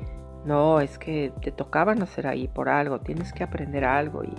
no, 0.47 0.81
es 0.81 0.99
que 0.99 1.33
te 1.43 1.53
tocaba 1.53 1.95
nacer 1.95 2.27
ahí 2.27 2.49
por 2.49 2.71
algo, 2.71 3.01
tienes 3.01 3.33
que 3.35 3.45
aprender 3.45 3.85
algo 3.85 4.25
y, 4.25 4.33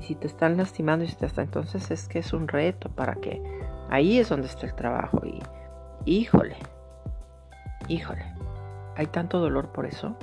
si 0.00 0.14
te 0.16 0.26
están 0.26 0.56
lastimando 0.56 1.04
y 1.04 1.08
si 1.08 1.16
te 1.16 1.26
está, 1.26 1.42
entonces 1.42 1.90
es 1.92 2.08
que 2.08 2.18
es 2.18 2.32
un 2.32 2.48
reto 2.48 2.88
para 2.88 3.14
que 3.16 3.40
ahí 3.88 4.18
es 4.18 4.30
donde 4.30 4.48
está 4.48 4.66
el 4.66 4.74
trabajo 4.74 5.20
y 5.24 5.38
híjole, 6.06 6.56
híjole, 7.92 8.24
hay 8.96 9.06
tanto 9.06 9.38
dolor 9.38 9.72
por 9.72 9.86
eso, 9.86 10.16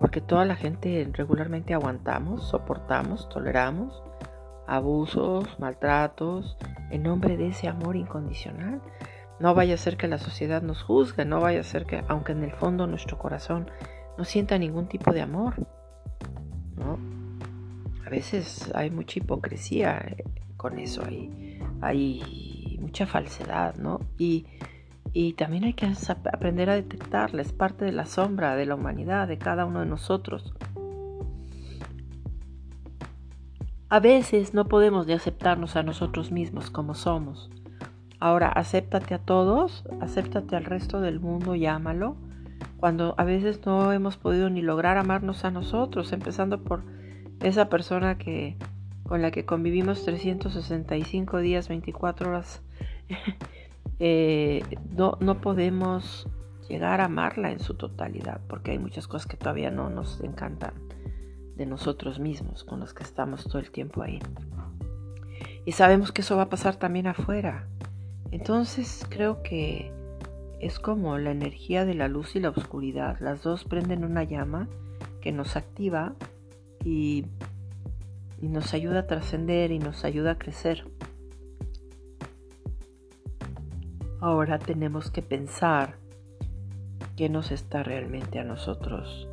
porque 0.00 0.20
toda 0.20 0.44
la 0.44 0.56
gente 0.56 1.08
regularmente 1.12 1.74
aguantamos, 1.74 2.48
soportamos, 2.48 3.28
toleramos 3.28 4.02
abusos, 4.66 5.58
maltratos, 5.58 6.56
en 6.90 7.02
nombre 7.02 7.36
de 7.36 7.48
ese 7.48 7.68
amor 7.68 7.96
incondicional. 7.96 8.80
No 9.38 9.54
vaya 9.54 9.74
a 9.74 9.78
ser 9.78 9.96
que 9.96 10.08
la 10.08 10.18
sociedad 10.18 10.62
nos 10.62 10.82
juzgue, 10.82 11.24
no 11.24 11.40
vaya 11.40 11.60
a 11.60 11.64
ser 11.64 11.84
que, 11.84 12.04
aunque 12.08 12.32
en 12.32 12.44
el 12.44 12.52
fondo 12.52 12.86
nuestro 12.86 13.18
corazón 13.18 13.70
no 14.16 14.24
sienta 14.24 14.58
ningún 14.58 14.88
tipo 14.88 15.12
de 15.12 15.22
amor, 15.22 15.66
¿no? 16.76 16.98
A 18.06 18.10
veces 18.10 18.70
hay 18.74 18.90
mucha 18.90 19.18
hipocresía 19.18 19.98
eh, 19.98 20.24
con 20.56 20.78
eso, 20.78 21.02
hay, 21.04 21.60
hay 21.80 22.78
mucha 22.80 23.06
falsedad, 23.06 23.74
¿no? 23.76 24.00
Y, 24.16 24.46
y 25.12 25.34
también 25.34 25.64
hay 25.64 25.74
que 25.74 25.90
aprender 26.32 26.70
a 26.70 26.74
detectarla, 26.74 27.42
es 27.42 27.52
parte 27.52 27.84
de 27.84 27.92
la 27.92 28.06
sombra 28.06 28.56
de 28.56 28.66
la 28.66 28.74
humanidad, 28.74 29.28
de 29.28 29.38
cada 29.38 29.66
uno 29.66 29.80
de 29.80 29.86
nosotros. 29.86 30.54
A 33.90 34.00
veces 34.00 34.54
no 34.54 34.68
podemos 34.68 35.06
de 35.06 35.12
aceptarnos 35.12 35.76
a 35.76 35.82
nosotros 35.82 36.32
mismos 36.32 36.70
como 36.70 36.94
somos. 36.94 37.50
Ahora, 38.20 38.48
acéptate 38.48 39.12
a 39.14 39.18
todos, 39.18 39.84
acéptate 40.00 40.56
al 40.56 40.64
resto 40.64 41.02
del 41.02 41.20
mundo 41.20 41.54
y 41.56 41.66
ámalo. 41.66 42.16
Cuando 42.78 43.14
a 43.18 43.24
veces 43.24 43.60
no 43.66 43.92
hemos 43.92 44.16
podido 44.16 44.48
ni 44.48 44.62
lograr 44.62 44.96
amarnos 44.96 45.44
a 45.44 45.50
nosotros, 45.50 46.12
empezando 46.12 46.62
por 46.64 46.84
esa 47.40 47.68
persona 47.68 48.16
que 48.16 48.56
con 49.02 49.20
la 49.20 49.30
que 49.30 49.44
convivimos 49.44 50.04
365 50.04 51.38
días, 51.40 51.68
24 51.68 52.30
horas, 52.30 52.62
eh, 53.98 54.62
no, 54.96 55.16
no 55.20 55.40
podemos 55.40 56.28
llegar 56.68 57.00
a 57.00 57.06
amarla 57.06 57.52
en 57.52 57.60
su 57.60 57.74
totalidad, 57.74 58.40
porque 58.48 58.72
hay 58.72 58.78
muchas 58.78 59.06
cosas 59.06 59.26
que 59.26 59.36
todavía 59.36 59.70
no 59.70 59.90
nos 59.90 60.20
encantan 60.22 60.74
de 61.56 61.66
nosotros 61.66 62.18
mismos 62.18 62.64
con 62.64 62.80
los 62.80 62.94
que 62.94 63.02
estamos 63.02 63.44
todo 63.44 63.58
el 63.58 63.70
tiempo 63.70 64.02
ahí. 64.02 64.20
Y 65.64 65.72
sabemos 65.72 66.12
que 66.12 66.22
eso 66.22 66.36
va 66.36 66.42
a 66.42 66.48
pasar 66.48 66.76
también 66.76 67.06
afuera. 67.06 67.68
Entonces 68.30 69.06
creo 69.08 69.42
que 69.42 69.92
es 70.60 70.78
como 70.78 71.18
la 71.18 71.30
energía 71.30 71.84
de 71.84 71.94
la 71.94 72.08
luz 72.08 72.34
y 72.34 72.40
la 72.40 72.50
oscuridad. 72.50 73.18
Las 73.20 73.42
dos 73.42 73.64
prenden 73.64 74.04
una 74.04 74.24
llama 74.24 74.68
que 75.20 75.32
nos 75.32 75.56
activa 75.56 76.14
y, 76.84 77.26
y 78.40 78.48
nos 78.48 78.72
ayuda 78.72 79.00
a 79.00 79.06
trascender 79.06 79.70
y 79.70 79.78
nos 79.78 80.04
ayuda 80.04 80.32
a 80.32 80.38
crecer. 80.38 80.84
Ahora 84.22 84.60
tenemos 84.60 85.10
que 85.10 85.20
pensar 85.20 85.96
qué 87.16 87.28
nos 87.28 87.50
está 87.50 87.82
realmente 87.82 88.38
a 88.38 88.44
nosotros 88.44 89.28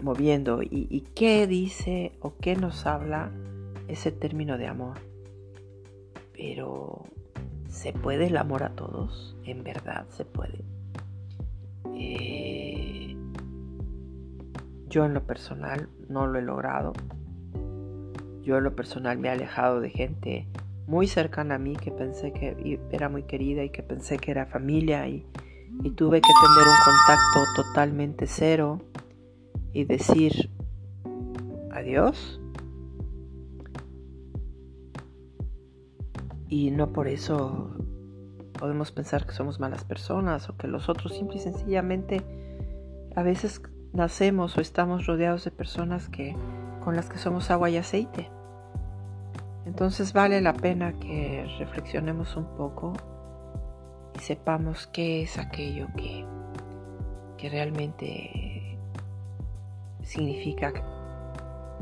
moviendo 0.00 0.62
y, 0.62 1.02
qué 1.14 1.46
dice 1.46 2.12
o 2.22 2.38
qué 2.40 2.56
nos 2.56 2.86
habla 2.86 3.30
ese 3.86 4.12
término 4.12 4.56
de 4.56 4.66
amor. 4.66 4.96
Pero 6.32 7.02
¿se 7.68 7.92
puede 7.92 8.28
el 8.28 8.38
amor 8.38 8.62
a 8.62 8.70
todos? 8.70 9.36
En 9.44 9.62
verdad 9.62 10.06
se 10.08 10.24
puede. 10.24 10.64
Eh, 11.94 13.14
yo 14.88 15.04
en 15.04 15.12
lo 15.12 15.26
personal 15.26 15.90
no 16.08 16.26
lo 16.26 16.38
he 16.38 16.42
logrado. 16.42 16.94
Yo 18.42 18.56
en 18.56 18.64
lo 18.64 18.74
personal 18.74 19.18
me 19.18 19.28
he 19.28 19.32
alejado 19.32 19.80
de 19.82 19.90
gente 19.90 20.46
muy 20.86 21.08
cercana 21.08 21.56
a 21.56 21.58
mí 21.58 21.76
que 21.76 21.90
pensé 21.90 22.32
que 22.32 22.80
era 22.90 23.08
muy 23.08 23.24
querida 23.24 23.64
y 23.64 23.70
que 23.70 23.82
pensé 23.82 24.18
que 24.18 24.30
era 24.30 24.46
familia 24.46 25.08
y, 25.08 25.26
tuve 25.94 26.20
que 26.20 26.32
tener 26.32 26.68
un 26.68 26.84
contacto 26.84 27.62
totalmente 27.62 28.26
cero 28.26 28.80
y 29.72 29.84
decir 29.84 30.50
adiós. 31.70 32.40
Y 36.48 36.70
no 36.70 36.92
por 36.92 37.08
eso 37.08 37.70
podemos 38.58 38.90
pensar 38.90 39.26
que 39.26 39.32
somos 39.32 39.60
malas 39.60 39.84
personas 39.84 40.48
o 40.48 40.56
que 40.56 40.66
los 40.66 40.88
otros 40.88 41.12
simple 41.14 41.36
y 41.36 41.40
sencillamente 41.40 42.22
a 43.14 43.22
veces 43.22 43.60
nacemos 43.92 44.56
o 44.56 44.60
estamos 44.60 45.06
rodeados 45.06 45.44
de 45.44 45.50
personas 45.50 46.08
que 46.08 46.34
con 46.82 46.96
las 46.96 47.08
que 47.08 47.18
somos 47.18 47.50
agua 47.50 47.68
y 47.68 47.76
aceite. 47.76 48.30
Entonces 49.66 50.12
vale 50.12 50.40
la 50.40 50.52
pena 50.52 50.92
que 50.92 51.44
reflexionemos 51.58 52.36
un 52.36 52.46
poco 52.56 52.92
y 54.14 54.20
sepamos 54.20 54.86
qué 54.86 55.22
es 55.22 55.38
aquello 55.38 55.88
que, 55.96 56.24
que 57.36 57.50
realmente 57.50 58.78
significa 60.02 60.72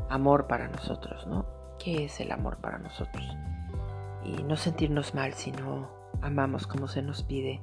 amor 0.09 0.47
para 0.47 0.67
nosotros, 0.67 1.27
¿no? 1.27 1.45
¿Qué 1.77 2.05
es 2.05 2.19
el 2.19 2.31
amor 2.31 2.57
para 2.57 2.79
nosotros? 2.79 3.23
Y 4.23 4.41
no 4.43 4.57
sentirnos 4.57 5.13
mal 5.13 5.33
si 5.33 5.51
no 5.51 5.87
amamos 6.23 6.65
como 6.65 6.87
se 6.87 7.03
nos 7.03 7.21
pide 7.21 7.61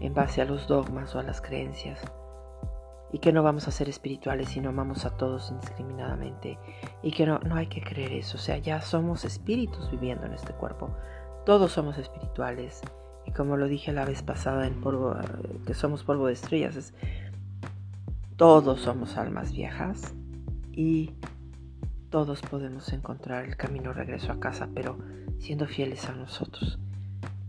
en 0.00 0.14
base 0.14 0.42
a 0.42 0.46
los 0.46 0.66
dogmas 0.66 1.14
o 1.14 1.20
a 1.20 1.22
las 1.22 1.40
creencias. 1.40 2.00
Y 3.12 3.18
que 3.18 3.32
no 3.32 3.42
vamos 3.42 3.68
a 3.68 3.70
ser 3.70 3.88
espirituales 3.88 4.48
si 4.48 4.60
no 4.60 4.70
amamos 4.70 5.04
a 5.04 5.16
todos 5.16 5.50
indiscriminadamente. 5.50 6.58
Y 7.02 7.12
que 7.12 7.26
no, 7.26 7.38
no 7.40 7.56
hay 7.56 7.68
que 7.68 7.82
creer 7.82 8.12
eso. 8.12 8.36
O 8.36 8.40
sea, 8.40 8.58
ya 8.58 8.80
somos 8.80 9.24
espíritus 9.24 9.90
viviendo 9.90 10.26
en 10.26 10.32
este 10.32 10.52
cuerpo. 10.52 10.90
Todos 11.46 11.72
somos 11.72 11.96
espirituales. 11.98 12.80
Y 13.26 13.30
como 13.30 13.56
lo 13.56 13.68
dije 13.68 13.92
la 13.92 14.04
vez 14.04 14.22
pasada 14.22 14.68
polvo, 14.82 15.16
que 15.66 15.74
somos 15.74 16.02
polvo 16.04 16.26
de 16.26 16.32
estrellas, 16.34 16.76
es 16.76 16.94
todos 18.36 18.80
somos 18.80 19.16
almas 19.16 19.52
viejas 19.52 20.12
y 20.72 21.12
todos 22.10 22.42
podemos 22.42 22.92
encontrar 22.92 23.44
el 23.44 23.56
camino 23.56 23.92
regreso 23.92 24.32
a 24.32 24.40
casa, 24.40 24.68
pero 24.74 24.98
siendo 25.38 25.66
fieles 25.66 26.08
a 26.08 26.12
nosotros 26.12 26.78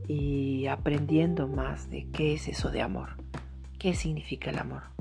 y 0.08 0.68
aprendiendo 0.68 1.48
más 1.48 1.90
de 1.90 2.08
qué 2.12 2.34
es 2.34 2.48
eso 2.48 2.70
de 2.70 2.82
amor, 2.82 3.10
qué 3.80 3.94
significa 3.94 4.52
el 4.52 4.60
amor. 4.60 4.95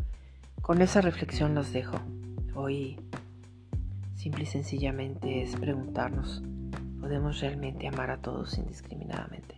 Con 0.64 0.80
esa 0.80 1.02
reflexión 1.02 1.54
los 1.54 1.74
dejo. 1.74 1.98
Hoy 2.54 2.96
simple 4.14 4.44
y 4.44 4.46
sencillamente 4.46 5.42
es 5.42 5.56
preguntarnos, 5.56 6.42
¿podemos 7.00 7.38
realmente 7.40 7.86
amar 7.86 8.10
a 8.10 8.16
todos 8.16 8.56
indiscriminadamente? 8.56 9.56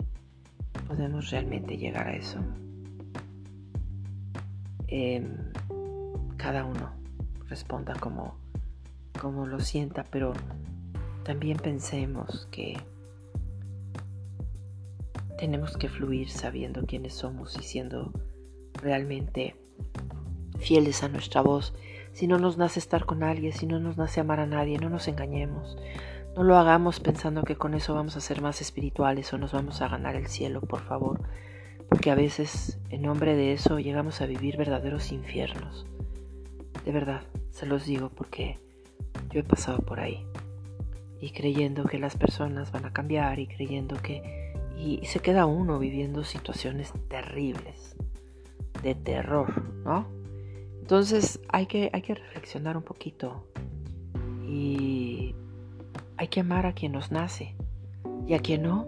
¿Podemos 0.88 1.30
realmente 1.30 1.76
llegar 1.76 2.08
a 2.08 2.16
eso? 2.16 2.40
Eh, 4.88 5.24
cada 6.36 6.64
uno 6.64 6.90
responda 7.48 7.94
como, 7.94 8.36
como 9.20 9.46
lo 9.46 9.60
sienta, 9.60 10.02
pero 10.10 10.32
también 11.22 11.58
pensemos 11.58 12.48
que 12.50 12.80
tenemos 15.38 15.76
que 15.76 15.88
fluir 15.88 16.30
sabiendo 16.30 16.84
quiénes 16.84 17.14
somos 17.14 17.56
y 17.56 17.62
siendo 17.62 18.12
realmente 18.82 19.54
fieles 20.58 21.02
a 21.02 21.08
nuestra 21.08 21.40
voz. 21.40 21.74
Si 22.12 22.26
no 22.26 22.38
nos 22.38 22.56
nace 22.56 22.78
estar 22.78 23.04
con 23.04 23.22
alguien, 23.22 23.52
si 23.52 23.66
no 23.66 23.78
nos 23.78 23.96
nace 23.96 24.20
amar 24.20 24.40
a 24.40 24.46
nadie, 24.46 24.78
no 24.78 24.88
nos 24.88 25.08
engañemos. 25.08 25.76
No 26.36 26.42
lo 26.42 26.56
hagamos 26.56 27.00
pensando 27.00 27.44
que 27.44 27.56
con 27.56 27.74
eso 27.74 27.94
vamos 27.94 28.16
a 28.16 28.20
ser 28.20 28.42
más 28.42 28.60
espirituales 28.60 29.32
o 29.32 29.38
nos 29.38 29.52
vamos 29.52 29.80
a 29.80 29.88
ganar 29.88 30.16
el 30.16 30.26
cielo, 30.26 30.60
por 30.60 30.80
favor. 30.80 31.20
Porque 31.88 32.10
a 32.10 32.14
veces, 32.14 32.78
en 32.90 33.02
nombre 33.02 33.36
de 33.36 33.52
eso, 33.52 33.78
llegamos 33.78 34.20
a 34.20 34.26
vivir 34.26 34.56
verdaderos 34.56 35.12
infiernos. 35.12 35.86
De 36.84 36.92
verdad, 36.92 37.22
se 37.50 37.64
los 37.64 37.86
digo 37.86 38.10
porque 38.10 38.58
yo 39.30 39.40
he 39.40 39.44
pasado 39.44 39.78
por 39.78 40.00
ahí. 40.00 40.26
Y 41.20 41.30
creyendo 41.30 41.84
que 41.84 41.98
las 41.98 42.16
personas 42.16 42.70
van 42.70 42.84
a 42.84 42.92
cambiar 42.92 43.38
y 43.38 43.46
creyendo 43.46 43.96
que... 43.96 44.52
Y, 44.76 45.06
se 45.06 45.20
queda 45.20 45.46
uno 45.46 45.78
viviendo 45.78 46.22
situaciones 46.22 46.92
terribles, 47.08 47.96
de 48.82 48.94
terror, 48.94 49.62
¿no? 49.84 50.06
Entonces 50.86 51.40
hay 51.48 51.66
que, 51.66 51.90
hay 51.92 52.00
que 52.00 52.14
reflexionar 52.14 52.76
un 52.76 52.84
poquito 52.84 53.44
y 54.46 55.34
hay 56.16 56.28
que 56.28 56.38
amar 56.38 56.64
a 56.64 56.74
quien 56.74 56.92
nos 56.92 57.10
nace 57.10 57.56
y 58.28 58.34
a 58.34 58.38
quien 58.38 58.62
no, 58.62 58.86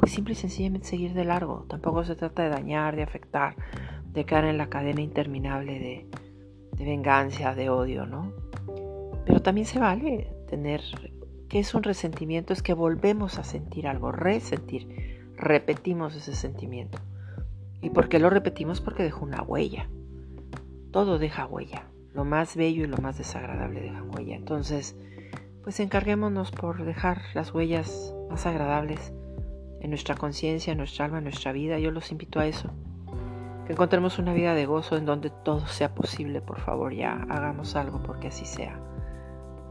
pues 0.00 0.12
simple 0.12 0.32
y 0.32 0.36
sencillamente 0.36 0.88
seguir 0.88 1.12
de 1.12 1.26
largo. 1.26 1.66
Tampoco 1.68 2.02
se 2.02 2.16
trata 2.16 2.44
de 2.44 2.48
dañar, 2.48 2.96
de 2.96 3.02
afectar, 3.02 3.56
de 4.10 4.24
caer 4.24 4.46
en 4.46 4.56
la 4.56 4.70
cadena 4.70 5.02
interminable 5.02 5.78
de, 5.78 6.06
de 6.78 6.84
venganza, 6.86 7.54
de 7.54 7.68
odio, 7.68 8.06
¿no? 8.06 8.32
Pero 9.26 9.42
también 9.42 9.66
se 9.66 9.78
vale 9.78 10.32
tener, 10.48 10.80
que 11.50 11.58
es 11.58 11.74
un 11.74 11.82
resentimiento? 11.82 12.54
Es 12.54 12.62
que 12.62 12.72
volvemos 12.72 13.38
a 13.38 13.44
sentir 13.44 13.86
algo, 13.86 14.12
resentir, 14.12 15.28
repetimos 15.36 16.14
ese 16.14 16.34
sentimiento. 16.34 17.00
¿Y 17.82 17.90
por 17.90 18.08
qué 18.08 18.18
lo 18.18 18.30
repetimos? 18.30 18.80
Porque 18.80 19.02
dejó 19.02 19.26
una 19.26 19.42
huella. 19.42 19.90
Todo 20.94 21.18
deja 21.18 21.46
huella. 21.46 21.88
Lo 22.12 22.24
más 22.24 22.54
bello 22.54 22.84
y 22.84 22.86
lo 22.86 22.98
más 22.98 23.18
desagradable 23.18 23.80
dejan 23.80 24.14
huella. 24.14 24.36
Entonces, 24.36 24.96
pues 25.64 25.80
encarguémonos 25.80 26.52
por 26.52 26.84
dejar 26.84 27.20
las 27.34 27.52
huellas 27.52 28.14
más 28.30 28.46
agradables 28.46 29.12
en 29.80 29.90
nuestra 29.90 30.14
conciencia, 30.14 30.70
en 30.70 30.78
nuestra 30.78 31.06
alma, 31.06 31.18
en 31.18 31.24
nuestra 31.24 31.50
vida. 31.50 31.80
Yo 31.80 31.90
los 31.90 32.12
invito 32.12 32.38
a 32.38 32.46
eso 32.46 32.70
que 33.66 33.72
encontremos 33.72 34.20
una 34.20 34.34
vida 34.34 34.54
de 34.54 34.66
gozo 34.66 34.96
en 34.96 35.04
donde 35.04 35.30
todo 35.30 35.66
sea 35.66 35.96
posible, 35.96 36.40
por 36.40 36.60
favor, 36.60 36.94
ya 36.94 37.26
hagamos 37.28 37.74
algo 37.74 38.00
porque 38.00 38.28
así 38.28 38.44
sea, 38.44 38.78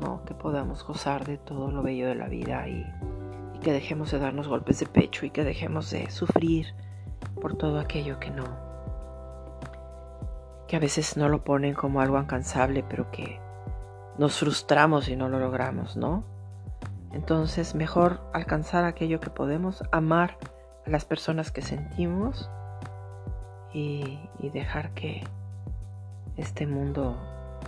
¿no? 0.01 0.25
Que 0.25 0.33
podamos 0.33 0.85
gozar 0.85 1.25
de 1.25 1.37
todo 1.37 1.71
lo 1.71 1.83
bello 1.83 2.09
de 2.09 2.15
la 2.15 2.27
vida 2.27 2.67
y 2.67 2.85
que 3.61 3.71
dejemos 3.71 4.11
de 4.11 4.19
darnos 4.19 4.49
golpes 4.49 4.81
de 4.81 4.87
pecho 4.87 5.25
y 5.25 5.29
que 5.29 5.45
dejemos 5.45 5.89
de 5.89 6.11
sufrir 6.11 6.75
por 7.39 7.55
todo 7.55 7.79
aquello 7.79 8.19
que 8.19 8.29
no, 8.29 8.72
que 10.67 10.75
a 10.75 10.79
veces 10.79 11.17
no 11.17 11.29
lo 11.29 11.43
ponen 11.43 11.73
como 11.73 12.01
algo 12.01 12.17
alcanzable, 12.17 12.83
pero 12.87 13.11
que 13.11 13.39
nos 14.17 14.39
frustramos 14.39 15.05
si 15.05 15.15
no 15.15 15.29
lo 15.29 15.39
logramos, 15.39 15.97
¿no? 15.97 16.23
Entonces, 17.11 17.75
mejor 17.75 18.21
alcanzar 18.33 18.85
aquello 18.85 19.19
que 19.19 19.29
podemos, 19.29 19.83
amar 19.91 20.37
a 20.85 20.89
las 20.89 21.05
personas 21.05 21.51
que 21.51 21.61
sentimos, 21.61 22.49
y, 23.73 24.19
dejar 24.53 24.93
que 24.93 25.23
este 26.37 26.67
mundo 26.67 27.17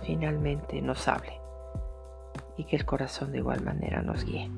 finalmente 0.04 0.80
nos 0.80 1.08
hable 1.08 1.40
y 2.56 2.64
que 2.64 2.76
el 2.76 2.84
corazón 2.84 3.32
de 3.32 3.38
igual 3.38 3.62
manera 3.62 4.02
nos 4.02 4.24
guíe. 4.24 4.50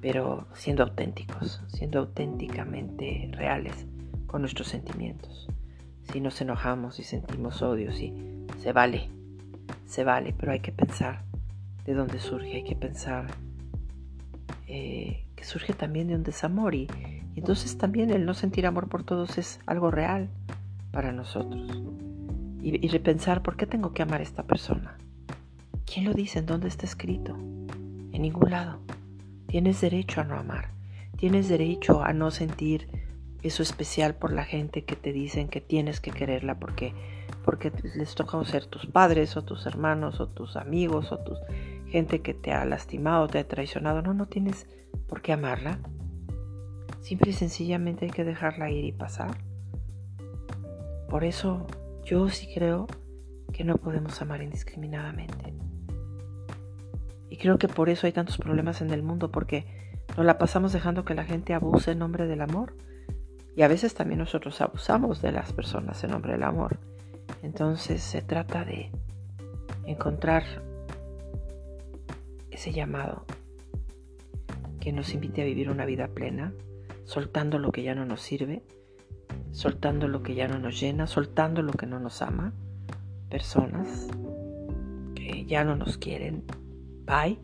Pero 0.00 0.46
siendo 0.52 0.82
auténticos, 0.82 1.62
siendo 1.68 2.00
auténticamente 2.00 3.30
reales 3.32 3.86
con 4.26 4.42
nuestros 4.42 4.68
sentimientos. 4.68 5.48
Si 6.12 6.20
nos 6.20 6.40
enojamos 6.40 6.98
y 6.98 7.04
sentimos 7.04 7.62
odio, 7.62 7.92
sí, 7.92 8.12
se 8.58 8.72
vale, 8.72 9.08
se 9.86 10.02
vale, 10.04 10.34
pero 10.36 10.52
hay 10.52 10.60
que 10.60 10.72
pensar 10.72 11.22
de 11.84 11.94
dónde 11.94 12.18
surge, 12.18 12.56
hay 12.56 12.64
que 12.64 12.76
pensar 12.76 13.26
eh, 14.66 15.24
que 15.36 15.44
surge 15.44 15.72
también 15.72 16.08
de 16.08 16.14
un 16.14 16.22
desamor 16.22 16.74
y, 16.74 16.88
entonces 17.34 17.78
también 17.78 18.10
el 18.10 18.26
no 18.26 18.34
sentir 18.34 18.66
amor 18.66 18.88
por 18.88 19.04
todos 19.04 19.38
es 19.38 19.60
algo 19.66 19.90
real 19.90 20.28
para 20.90 21.12
nosotros. 21.12 21.82
Y, 22.62 22.88
repensar 22.88 23.42
por 23.42 23.56
qué 23.56 23.66
tengo 23.66 23.94
que 23.94 24.02
amar 24.02 24.20
a 24.20 24.24
esta 24.24 24.42
persona. 24.42 24.98
¿Quién 25.86 26.04
lo 26.04 26.12
dice? 26.12 26.40
¿En 26.40 26.46
dónde 26.46 26.68
está 26.68 26.84
escrito? 26.84 27.34
En 27.36 28.22
ningún 28.22 28.50
lado. 28.50 28.80
Tienes 29.46 29.80
derecho 29.80 30.20
a 30.20 30.24
no 30.24 30.36
amar. 30.36 30.68
Tienes 31.16 31.48
derecho 31.48 32.02
a 32.02 32.12
no 32.12 32.30
sentir 32.30 32.86
eso 33.42 33.62
especial 33.62 34.14
por 34.14 34.32
la 34.32 34.44
gente 34.44 34.84
que 34.84 34.96
te 34.96 35.12
dicen 35.12 35.48
que 35.48 35.60
tienes 35.60 36.00
que 36.00 36.10
quererla 36.10 36.58
porque 36.58 36.92
porque 37.44 37.72
les 37.94 38.14
toca 38.14 38.42
ser 38.44 38.66
tus 38.66 38.86
padres 38.86 39.36
o 39.36 39.42
tus 39.42 39.66
hermanos 39.66 40.20
o 40.20 40.28
tus 40.28 40.56
amigos 40.56 41.10
o 41.12 41.18
tu 41.18 41.34
gente 41.86 42.20
que 42.20 42.34
te 42.34 42.52
ha 42.52 42.64
lastimado, 42.64 43.28
te 43.28 43.38
ha 43.38 43.48
traicionado. 43.48 44.02
No, 44.02 44.14
no 44.14 44.26
tienes 44.26 44.66
por 45.08 45.22
qué 45.22 45.32
amarla. 45.32 45.78
Simple 47.00 47.30
y 47.30 47.34
sencillamente 47.34 48.04
hay 48.04 48.10
que 48.10 48.24
dejarla 48.24 48.70
ir 48.70 48.84
y 48.84 48.92
pasar. 48.92 49.38
Por 51.08 51.24
eso 51.24 51.66
yo 52.04 52.28
sí 52.28 52.48
creo 52.54 52.86
que 53.52 53.64
no 53.64 53.76
podemos 53.76 54.20
amar 54.22 54.42
indiscriminadamente. 54.42 55.54
Y 57.28 57.36
creo 57.36 57.58
que 57.58 57.68
por 57.68 57.88
eso 57.88 58.06
hay 58.06 58.12
tantos 58.12 58.38
problemas 58.38 58.80
en 58.80 58.90
el 58.90 59.02
mundo, 59.02 59.30
porque 59.30 59.66
nos 60.16 60.26
la 60.26 60.38
pasamos 60.38 60.72
dejando 60.72 61.04
que 61.04 61.14
la 61.14 61.24
gente 61.24 61.54
abuse 61.54 61.92
en 61.92 61.98
nombre 61.98 62.26
del 62.26 62.42
amor. 62.42 62.74
Y 63.60 63.62
a 63.62 63.68
veces 63.68 63.92
también 63.92 64.20
nosotros 64.20 64.58
abusamos 64.62 65.20
de 65.20 65.32
las 65.32 65.52
personas 65.52 66.02
en 66.02 66.12
nombre 66.12 66.32
del 66.32 66.44
amor. 66.44 66.78
Entonces 67.42 68.00
se 68.00 68.22
trata 68.22 68.64
de 68.64 68.90
encontrar 69.84 70.44
ese 72.50 72.72
llamado 72.72 73.26
que 74.80 74.94
nos 74.94 75.12
invite 75.12 75.42
a 75.42 75.44
vivir 75.44 75.68
una 75.68 75.84
vida 75.84 76.08
plena, 76.08 76.54
soltando 77.04 77.58
lo 77.58 77.70
que 77.70 77.82
ya 77.82 77.94
no 77.94 78.06
nos 78.06 78.22
sirve, 78.22 78.62
soltando 79.50 80.08
lo 80.08 80.22
que 80.22 80.34
ya 80.34 80.48
no 80.48 80.58
nos 80.58 80.80
llena, 80.80 81.06
soltando 81.06 81.60
lo 81.60 81.74
que 81.74 81.84
no 81.84 82.00
nos 82.00 82.22
ama, 82.22 82.54
personas 83.28 84.08
que 85.14 85.44
ya 85.44 85.64
no 85.64 85.76
nos 85.76 85.98
quieren, 85.98 86.44
bye, 87.04 87.38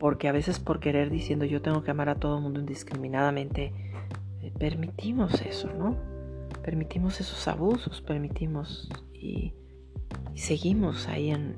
porque 0.00 0.26
a 0.26 0.32
veces 0.32 0.58
por 0.58 0.80
querer 0.80 1.10
diciendo 1.10 1.44
yo 1.44 1.62
tengo 1.62 1.84
que 1.84 1.92
amar 1.92 2.08
a 2.08 2.16
todo 2.16 2.38
el 2.38 2.42
mundo 2.42 2.58
indiscriminadamente, 2.58 3.91
permitimos 4.50 5.40
eso, 5.42 5.70
¿no? 5.72 5.96
Permitimos 6.62 7.20
esos 7.20 7.46
abusos, 7.48 8.00
permitimos 8.02 8.88
y, 9.12 9.54
seguimos 10.34 11.08
ahí 11.08 11.30
en, 11.30 11.56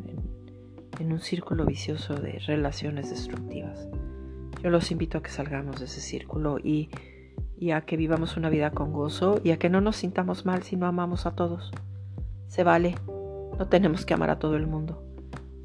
en 0.99 1.13
un 1.13 1.21
círculo 1.21 1.65
vicioso 1.65 2.15
de 2.15 2.39
relaciones 2.47 3.11
destructivas. 3.11 3.89
Yo 4.65 4.71
los 4.71 4.91
invito 4.91 5.19
a 5.19 5.23
que 5.23 5.29
salgamos 5.29 5.79
de 5.79 5.85
ese 5.85 6.01
círculo 6.01 6.59
y, 6.59 6.89
a 7.71 7.83
que 7.83 7.99
vivamos 7.99 8.39
una 8.39 8.49
vida 8.49 8.71
con 8.71 8.93
gozo 8.93 9.39
y 9.45 9.51
a 9.51 9.59
que 9.59 9.69
no 9.69 9.83
nos 9.83 9.97
sintamos 9.97 10.47
mal 10.47 10.63
si 10.63 10.77
no 10.77 10.87
amamos 10.87 11.27
a 11.27 11.35
todos. 11.35 11.71
Se 12.47 12.65
vale, 12.65 12.95
no 13.07 13.69
tenemos 13.69 14.07
que 14.07 14.15
amar 14.15 14.31
a 14.31 14.39
todo 14.39 14.57
el 14.57 14.67
mundo. 14.67 15.03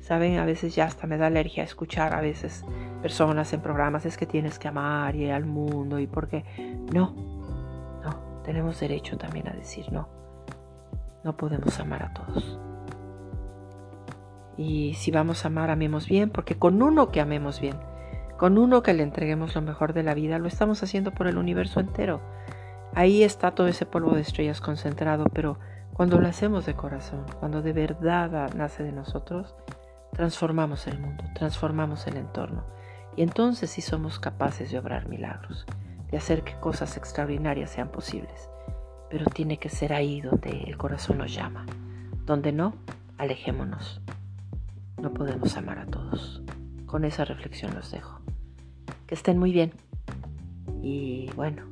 Saben, 0.10 0.40
a 0.40 0.46
veces 0.46 0.74
ya 0.74 0.86
hasta 0.86 1.06
me 1.06 1.20
da 1.20 1.28
alergia 1.28 1.64
escuchar 1.64 2.16
a 2.16 2.22
veces 2.22 2.66
personas 3.00 3.54
en 3.54 3.62
programas, 3.62 4.08
es 4.08 4.18
que 4.18 4.26
tienes 4.26 4.58
que 4.58 4.68
amar 4.68 5.16
y 5.16 5.30
al 5.30 5.46
mundo 5.46 6.00
y 6.00 6.08
porque 6.08 6.44
no, 6.92 7.14
no, 8.04 8.42
tenemos 8.44 8.80
derecho 8.80 9.20
también 9.20 9.48
a 9.48 9.52
decir 9.52 9.92
no. 9.92 10.10
No 11.24 11.38
podemos 11.38 11.80
amar 11.80 12.02
a 12.02 12.14
todos. 12.16 12.60
Y 14.58 14.96
si 14.96 15.12
vamos 15.12 15.46
a 15.46 15.50
amar, 15.50 15.70
amemos 15.70 16.08
bien, 16.08 16.32
porque 16.32 16.58
con 16.58 16.82
uno 16.82 17.12
que 17.12 17.22
amemos 17.22 17.62
bien, 17.62 17.78
con 18.40 18.58
uno 18.58 18.82
que 18.82 18.96
le 18.96 19.04
entreguemos 19.04 19.54
lo 19.54 19.62
mejor 19.62 19.94
de 19.94 20.02
la 20.02 20.16
vida, 20.16 20.40
lo 20.40 20.48
estamos 20.48 20.82
haciendo 20.82 21.12
por 21.12 21.28
el 21.28 21.38
universo 21.38 21.82
entero. 21.82 22.20
Ahí 22.96 23.22
está 23.22 23.52
todo 23.52 23.68
ese 23.68 23.86
polvo 23.86 24.16
de 24.16 24.22
estrellas 24.22 24.60
concentrado, 24.60 25.26
pero 25.26 25.60
cuando 25.94 26.20
lo 26.20 26.28
hacemos 26.28 26.66
de 26.66 26.74
corazón, 26.74 27.28
cuando 27.40 27.62
de 27.62 27.74
verdad 27.74 28.56
nace 28.56 28.82
de 28.82 28.92
nosotros, 28.92 29.56
transformamos 30.14 30.88
el 30.88 31.00
mundo, 31.00 31.24
transformamos 31.36 32.08
el 32.08 32.18
entorno. 32.18 32.66
Y 33.16 33.24
entonces 33.24 33.70
sí 33.70 33.82
somos 33.82 34.20
capaces 34.20 34.72
de 34.72 34.80
obrar 34.80 35.08
milagros, 35.10 35.66
de 36.12 36.18
hacer 36.18 36.44
que 36.44 36.60
cosas 36.60 36.98
extraordinarias 36.98 37.72
sean 37.72 37.90
posibles. 37.90 38.50
Pero 39.10 39.26
tiene 39.26 39.58
que 39.58 39.70
ser 39.70 39.94
ahí 39.94 40.22
donde 40.22 40.50
el 40.50 40.78
corazón 40.78 41.18
nos 41.18 41.34
llama. 41.34 41.66
Donde 42.26 42.52
no, 42.52 42.76
alejémonos. 43.18 44.02
No 45.02 45.14
podemos 45.14 45.58
amar 45.58 45.80
a 45.80 45.86
todos. 45.86 46.42
Con 46.86 47.06
esa 47.06 47.26
reflexión 47.26 47.74
los 47.74 47.92
dejo. 47.92 48.20
Que 49.08 49.16
estén 49.16 49.38
muy 49.38 49.52
bien. 49.52 49.74
Y 50.82 51.30
bueno, 51.36 51.64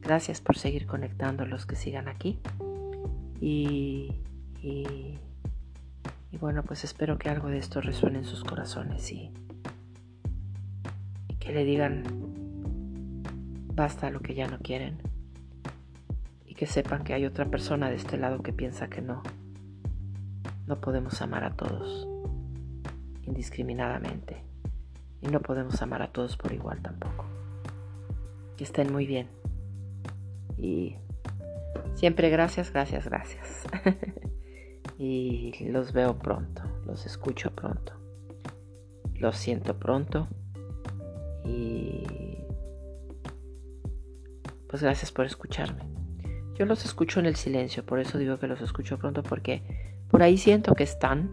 gracias 0.00 0.40
por 0.40 0.56
seguir 0.56 0.86
conectando 0.86 1.46
los 1.46 1.66
que 1.66 1.76
sigan 1.76 2.08
aquí. 2.08 2.38
Y, 3.40 4.14
y, 4.62 5.18
bueno, 6.38 6.62
pues 6.62 6.84
espero 6.84 7.18
que 7.18 7.28
algo 7.28 7.48
de 7.48 7.58
esto 7.58 7.80
resuene 7.80 8.18
en 8.18 8.24
sus 8.24 8.44
corazones 8.44 9.10
y, 9.10 9.32
que 11.38 11.52
le 11.52 11.64
digan 11.64 12.02
basta 13.74 14.10
lo 14.10 14.20
que 14.20 14.34
ya 14.34 14.48
no 14.48 14.58
quieren 14.58 14.98
y 16.44 16.54
que 16.54 16.66
sepan 16.66 17.04
que 17.04 17.14
hay 17.14 17.24
otra 17.24 17.44
persona 17.46 17.88
de 17.88 17.96
este 17.96 18.16
lado 18.16 18.42
que 18.42 18.52
piensa 18.52 18.88
que 18.88 19.02
no. 19.02 19.22
No 20.66 20.80
podemos 20.80 21.22
amar 21.22 21.44
a 21.44 21.54
todos 21.54 22.08
indiscriminadamente 23.24 24.42
y 25.20 25.28
no 25.28 25.40
podemos 25.40 25.80
amar 25.82 26.02
a 26.02 26.08
todos 26.08 26.36
por 26.36 26.52
igual 26.52 26.80
tampoco. 26.82 27.24
Que 28.56 28.64
estén 28.64 28.92
muy 28.92 29.06
bien 29.06 29.28
y 30.56 30.96
siempre 31.94 32.30
gracias, 32.30 32.72
gracias, 32.72 33.04
gracias. 33.04 33.66
y 34.98 35.52
los 35.68 35.92
veo 35.92 36.18
pronto, 36.18 36.62
los 36.86 37.06
escucho 37.06 37.50
pronto, 37.50 37.92
los 39.14 39.36
siento 39.36 39.78
pronto 39.78 40.28
y 41.44 42.04
pues 44.68 44.82
gracias 44.82 45.12
por 45.12 45.26
escucharme. 45.26 45.84
Yo 46.54 46.64
los 46.64 46.84
escucho 46.84 47.20
en 47.20 47.26
el 47.26 47.36
silencio, 47.36 47.84
por 47.84 47.98
eso 47.98 48.18
digo 48.18 48.38
que 48.38 48.46
los 48.46 48.60
escucho 48.62 48.98
pronto 48.98 49.22
porque 49.22 49.62
por 50.10 50.22
ahí 50.22 50.38
siento 50.38 50.74
que 50.74 50.84
están, 50.84 51.30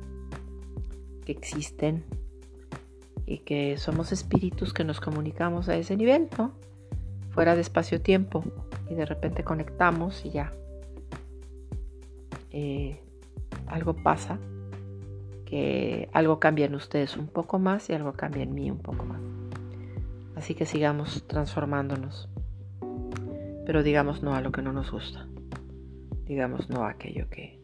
que 1.26 1.32
existen 1.32 2.04
y 3.26 3.40
que 3.40 3.78
somos 3.78 4.12
espíritus 4.12 4.74
que 4.74 4.84
nos 4.84 5.00
comunicamos 5.00 5.70
a 5.70 5.76
ese 5.78 5.96
nivel, 5.96 6.30
¿no? 6.38 6.54
Fuera 7.30 7.56
de 7.56 7.62
espacio-tiempo 7.62 8.44
y 8.90 8.96
de 8.96 9.06
repente 9.06 9.44
conectamos 9.44 10.26
y 10.26 10.32
ya. 10.32 10.52
Eh, 12.52 13.03
algo 13.74 13.96
pasa, 13.96 14.38
que 15.46 16.10
algo 16.14 16.40
cambia 16.40 16.66
en 16.66 16.76
ustedes 16.76 17.18
un 17.18 17.28
poco 17.28 17.60
más 17.60 17.90
y 17.90 17.94
algo 17.94 18.14
cambia 18.14 18.44
en 18.44 18.54
mí 18.54 18.70
un 18.70 18.80
poco 18.80 19.06
más. 19.06 19.20
Así 20.36 20.56
que 20.56 20.66
sigamos 20.66 21.26
transformándonos. 21.28 22.30
Pero 23.66 23.82
digamos 23.82 24.22
no 24.22 24.36
a 24.36 24.42
lo 24.42 24.52
que 24.52 24.62
no 24.62 24.74
nos 24.74 24.92
gusta. 24.92 25.28
Digamos 26.26 26.70
no 26.70 26.84
a 26.84 26.92
aquello 26.92 27.30
que, 27.30 27.60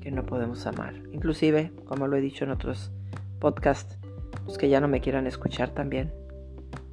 que 0.00 0.10
no 0.10 0.24
podemos 0.24 0.66
amar. 0.66 0.94
Inclusive, 1.12 1.72
como 1.84 2.06
lo 2.06 2.16
he 2.16 2.20
dicho 2.20 2.44
en 2.44 2.50
otros 2.50 2.92
podcasts, 3.40 3.98
los 4.46 4.58
que 4.58 4.68
ya 4.68 4.80
no 4.80 4.88
me 4.88 5.00
quieran 5.00 5.26
escuchar 5.26 5.70
también. 5.70 6.12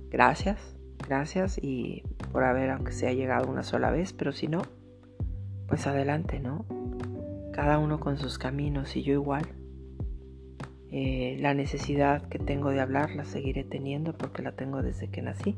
Gracias, 0.10 0.78
gracias 1.08 1.58
y 1.62 2.04
por 2.32 2.44
haber, 2.44 2.72
aunque 2.72 2.92
sea 2.92 3.14
llegado 3.14 3.50
una 3.50 3.64
sola 3.64 3.92
vez, 3.92 4.14
pero 4.14 4.32
si 4.32 4.48
no, 4.48 4.62
pues 5.68 5.88
adelante, 5.88 6.40
¿no? 6.40 6.66
Cada 7.52 7.80
uno 7.80 8.00
con 8.00 8.18
sus 8.18 8.38
caminos 8.38 8.96
y 8.96 9.04
yo 9.04 9.14
igual. 9.14 9.46
Eh, 10.90 11.38
la 11.40 11.54
necesidad 11.54 12.28
que 12.28 12.40
tengo 12.40 12.70
de 12.70 12.82
hablar 12.82 13.12
la 13.16 13.24
seguiré 13.24 13.64
teniendo 13.64 14.18
porque 14.18 14.42
la 14.42 14.54
tengo 14.54 14.82
desde 14.82 15.10
que 15.10 15.22
nací. 15.22 15.58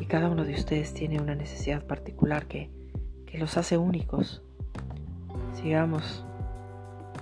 Y 0.00 0.06
cada 0.06 0.28
uno 0.28 0.44
de 0.44 0.54
ustedes 0.54 0.92
tiene 0.94 1.20
una 1.20 1.34
necesidad 1.34 1.86
particular 1.86 2.46
que, 2.46 2.70
que 3.26 3.38
los 3.38 3.56
hace 3.56 3.78
únicos. 3.78 4.42
Sigamos 5.54 6.24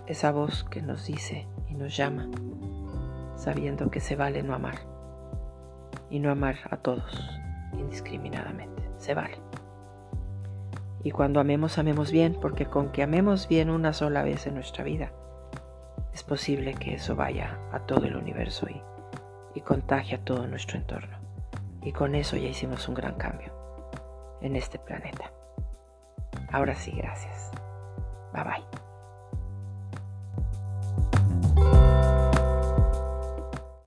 esa 0.06 0.32
voz 0.32 0.64
que 0.64 0.82
nos 0.82 1.06
dice 1.06 1.46
y 1.68 1.74
nos 1.74 1.96
llama, 1.96 2.30
sabiendo 3.36 3.90
que 3.90 4.00
se 4.00 4.16
vale 4.16 4.42
no 4.42 4.54
amar. 4.54 4.78
Y 6.10 6.18
no 6.18 6.30
amar 6.30 6.56
a 6.70 6.76
todos 6.78 7.40
indiscriminadamente. 7.78 8.82
Se 8.98 9.14
vale. 9.14 9.43
Y 11.04 11.10
cuando 11.10 11.38
amemos, 11.38 11.78
amemos 11.78 12.10
bien, 12.10 12.36
porque 12.40 12.64
con 12.64 12.90
que 12.90 13.02
amemos 13.02 13.46
bien 13.46 13.70
una 13.70 13.92
sola 13.92 14.22
vez 14.22 14.46
en 14.46 14.54
nuestra 14.54 14.82
vida, 14.82 15.12
es 16.14 16.24
posible 16.24 16.74
que 16.74 16.94
eso 16.94 17.14
vaya 17.14 17.58
a 17.72 17.80
todo 17.80 18.06
el 18.06 18.16
universo 18.16 18.66
y, 18.68 18.80
y 19.54 19.60
contagie 19.60 20.16
a 20.16 20.24
todo 20.24 20.46
nuestro 20.46 20.78
entorno. 20.78 21.18
Y 21.82 21.92
con 21.92 22.14
eso 22.14 22.36
ya 22.36 22.48
hicimos 22.48 22.88
un 22.88 22.94
gran 22.94 23.16
cambio 23.16 23.52
en 24.40 24.56
este 24.56 24.78
planeta. 24.78 25.30
Ahora 26.50 26.74
sí, 26.74 26.92
gracias. 26.92 27.50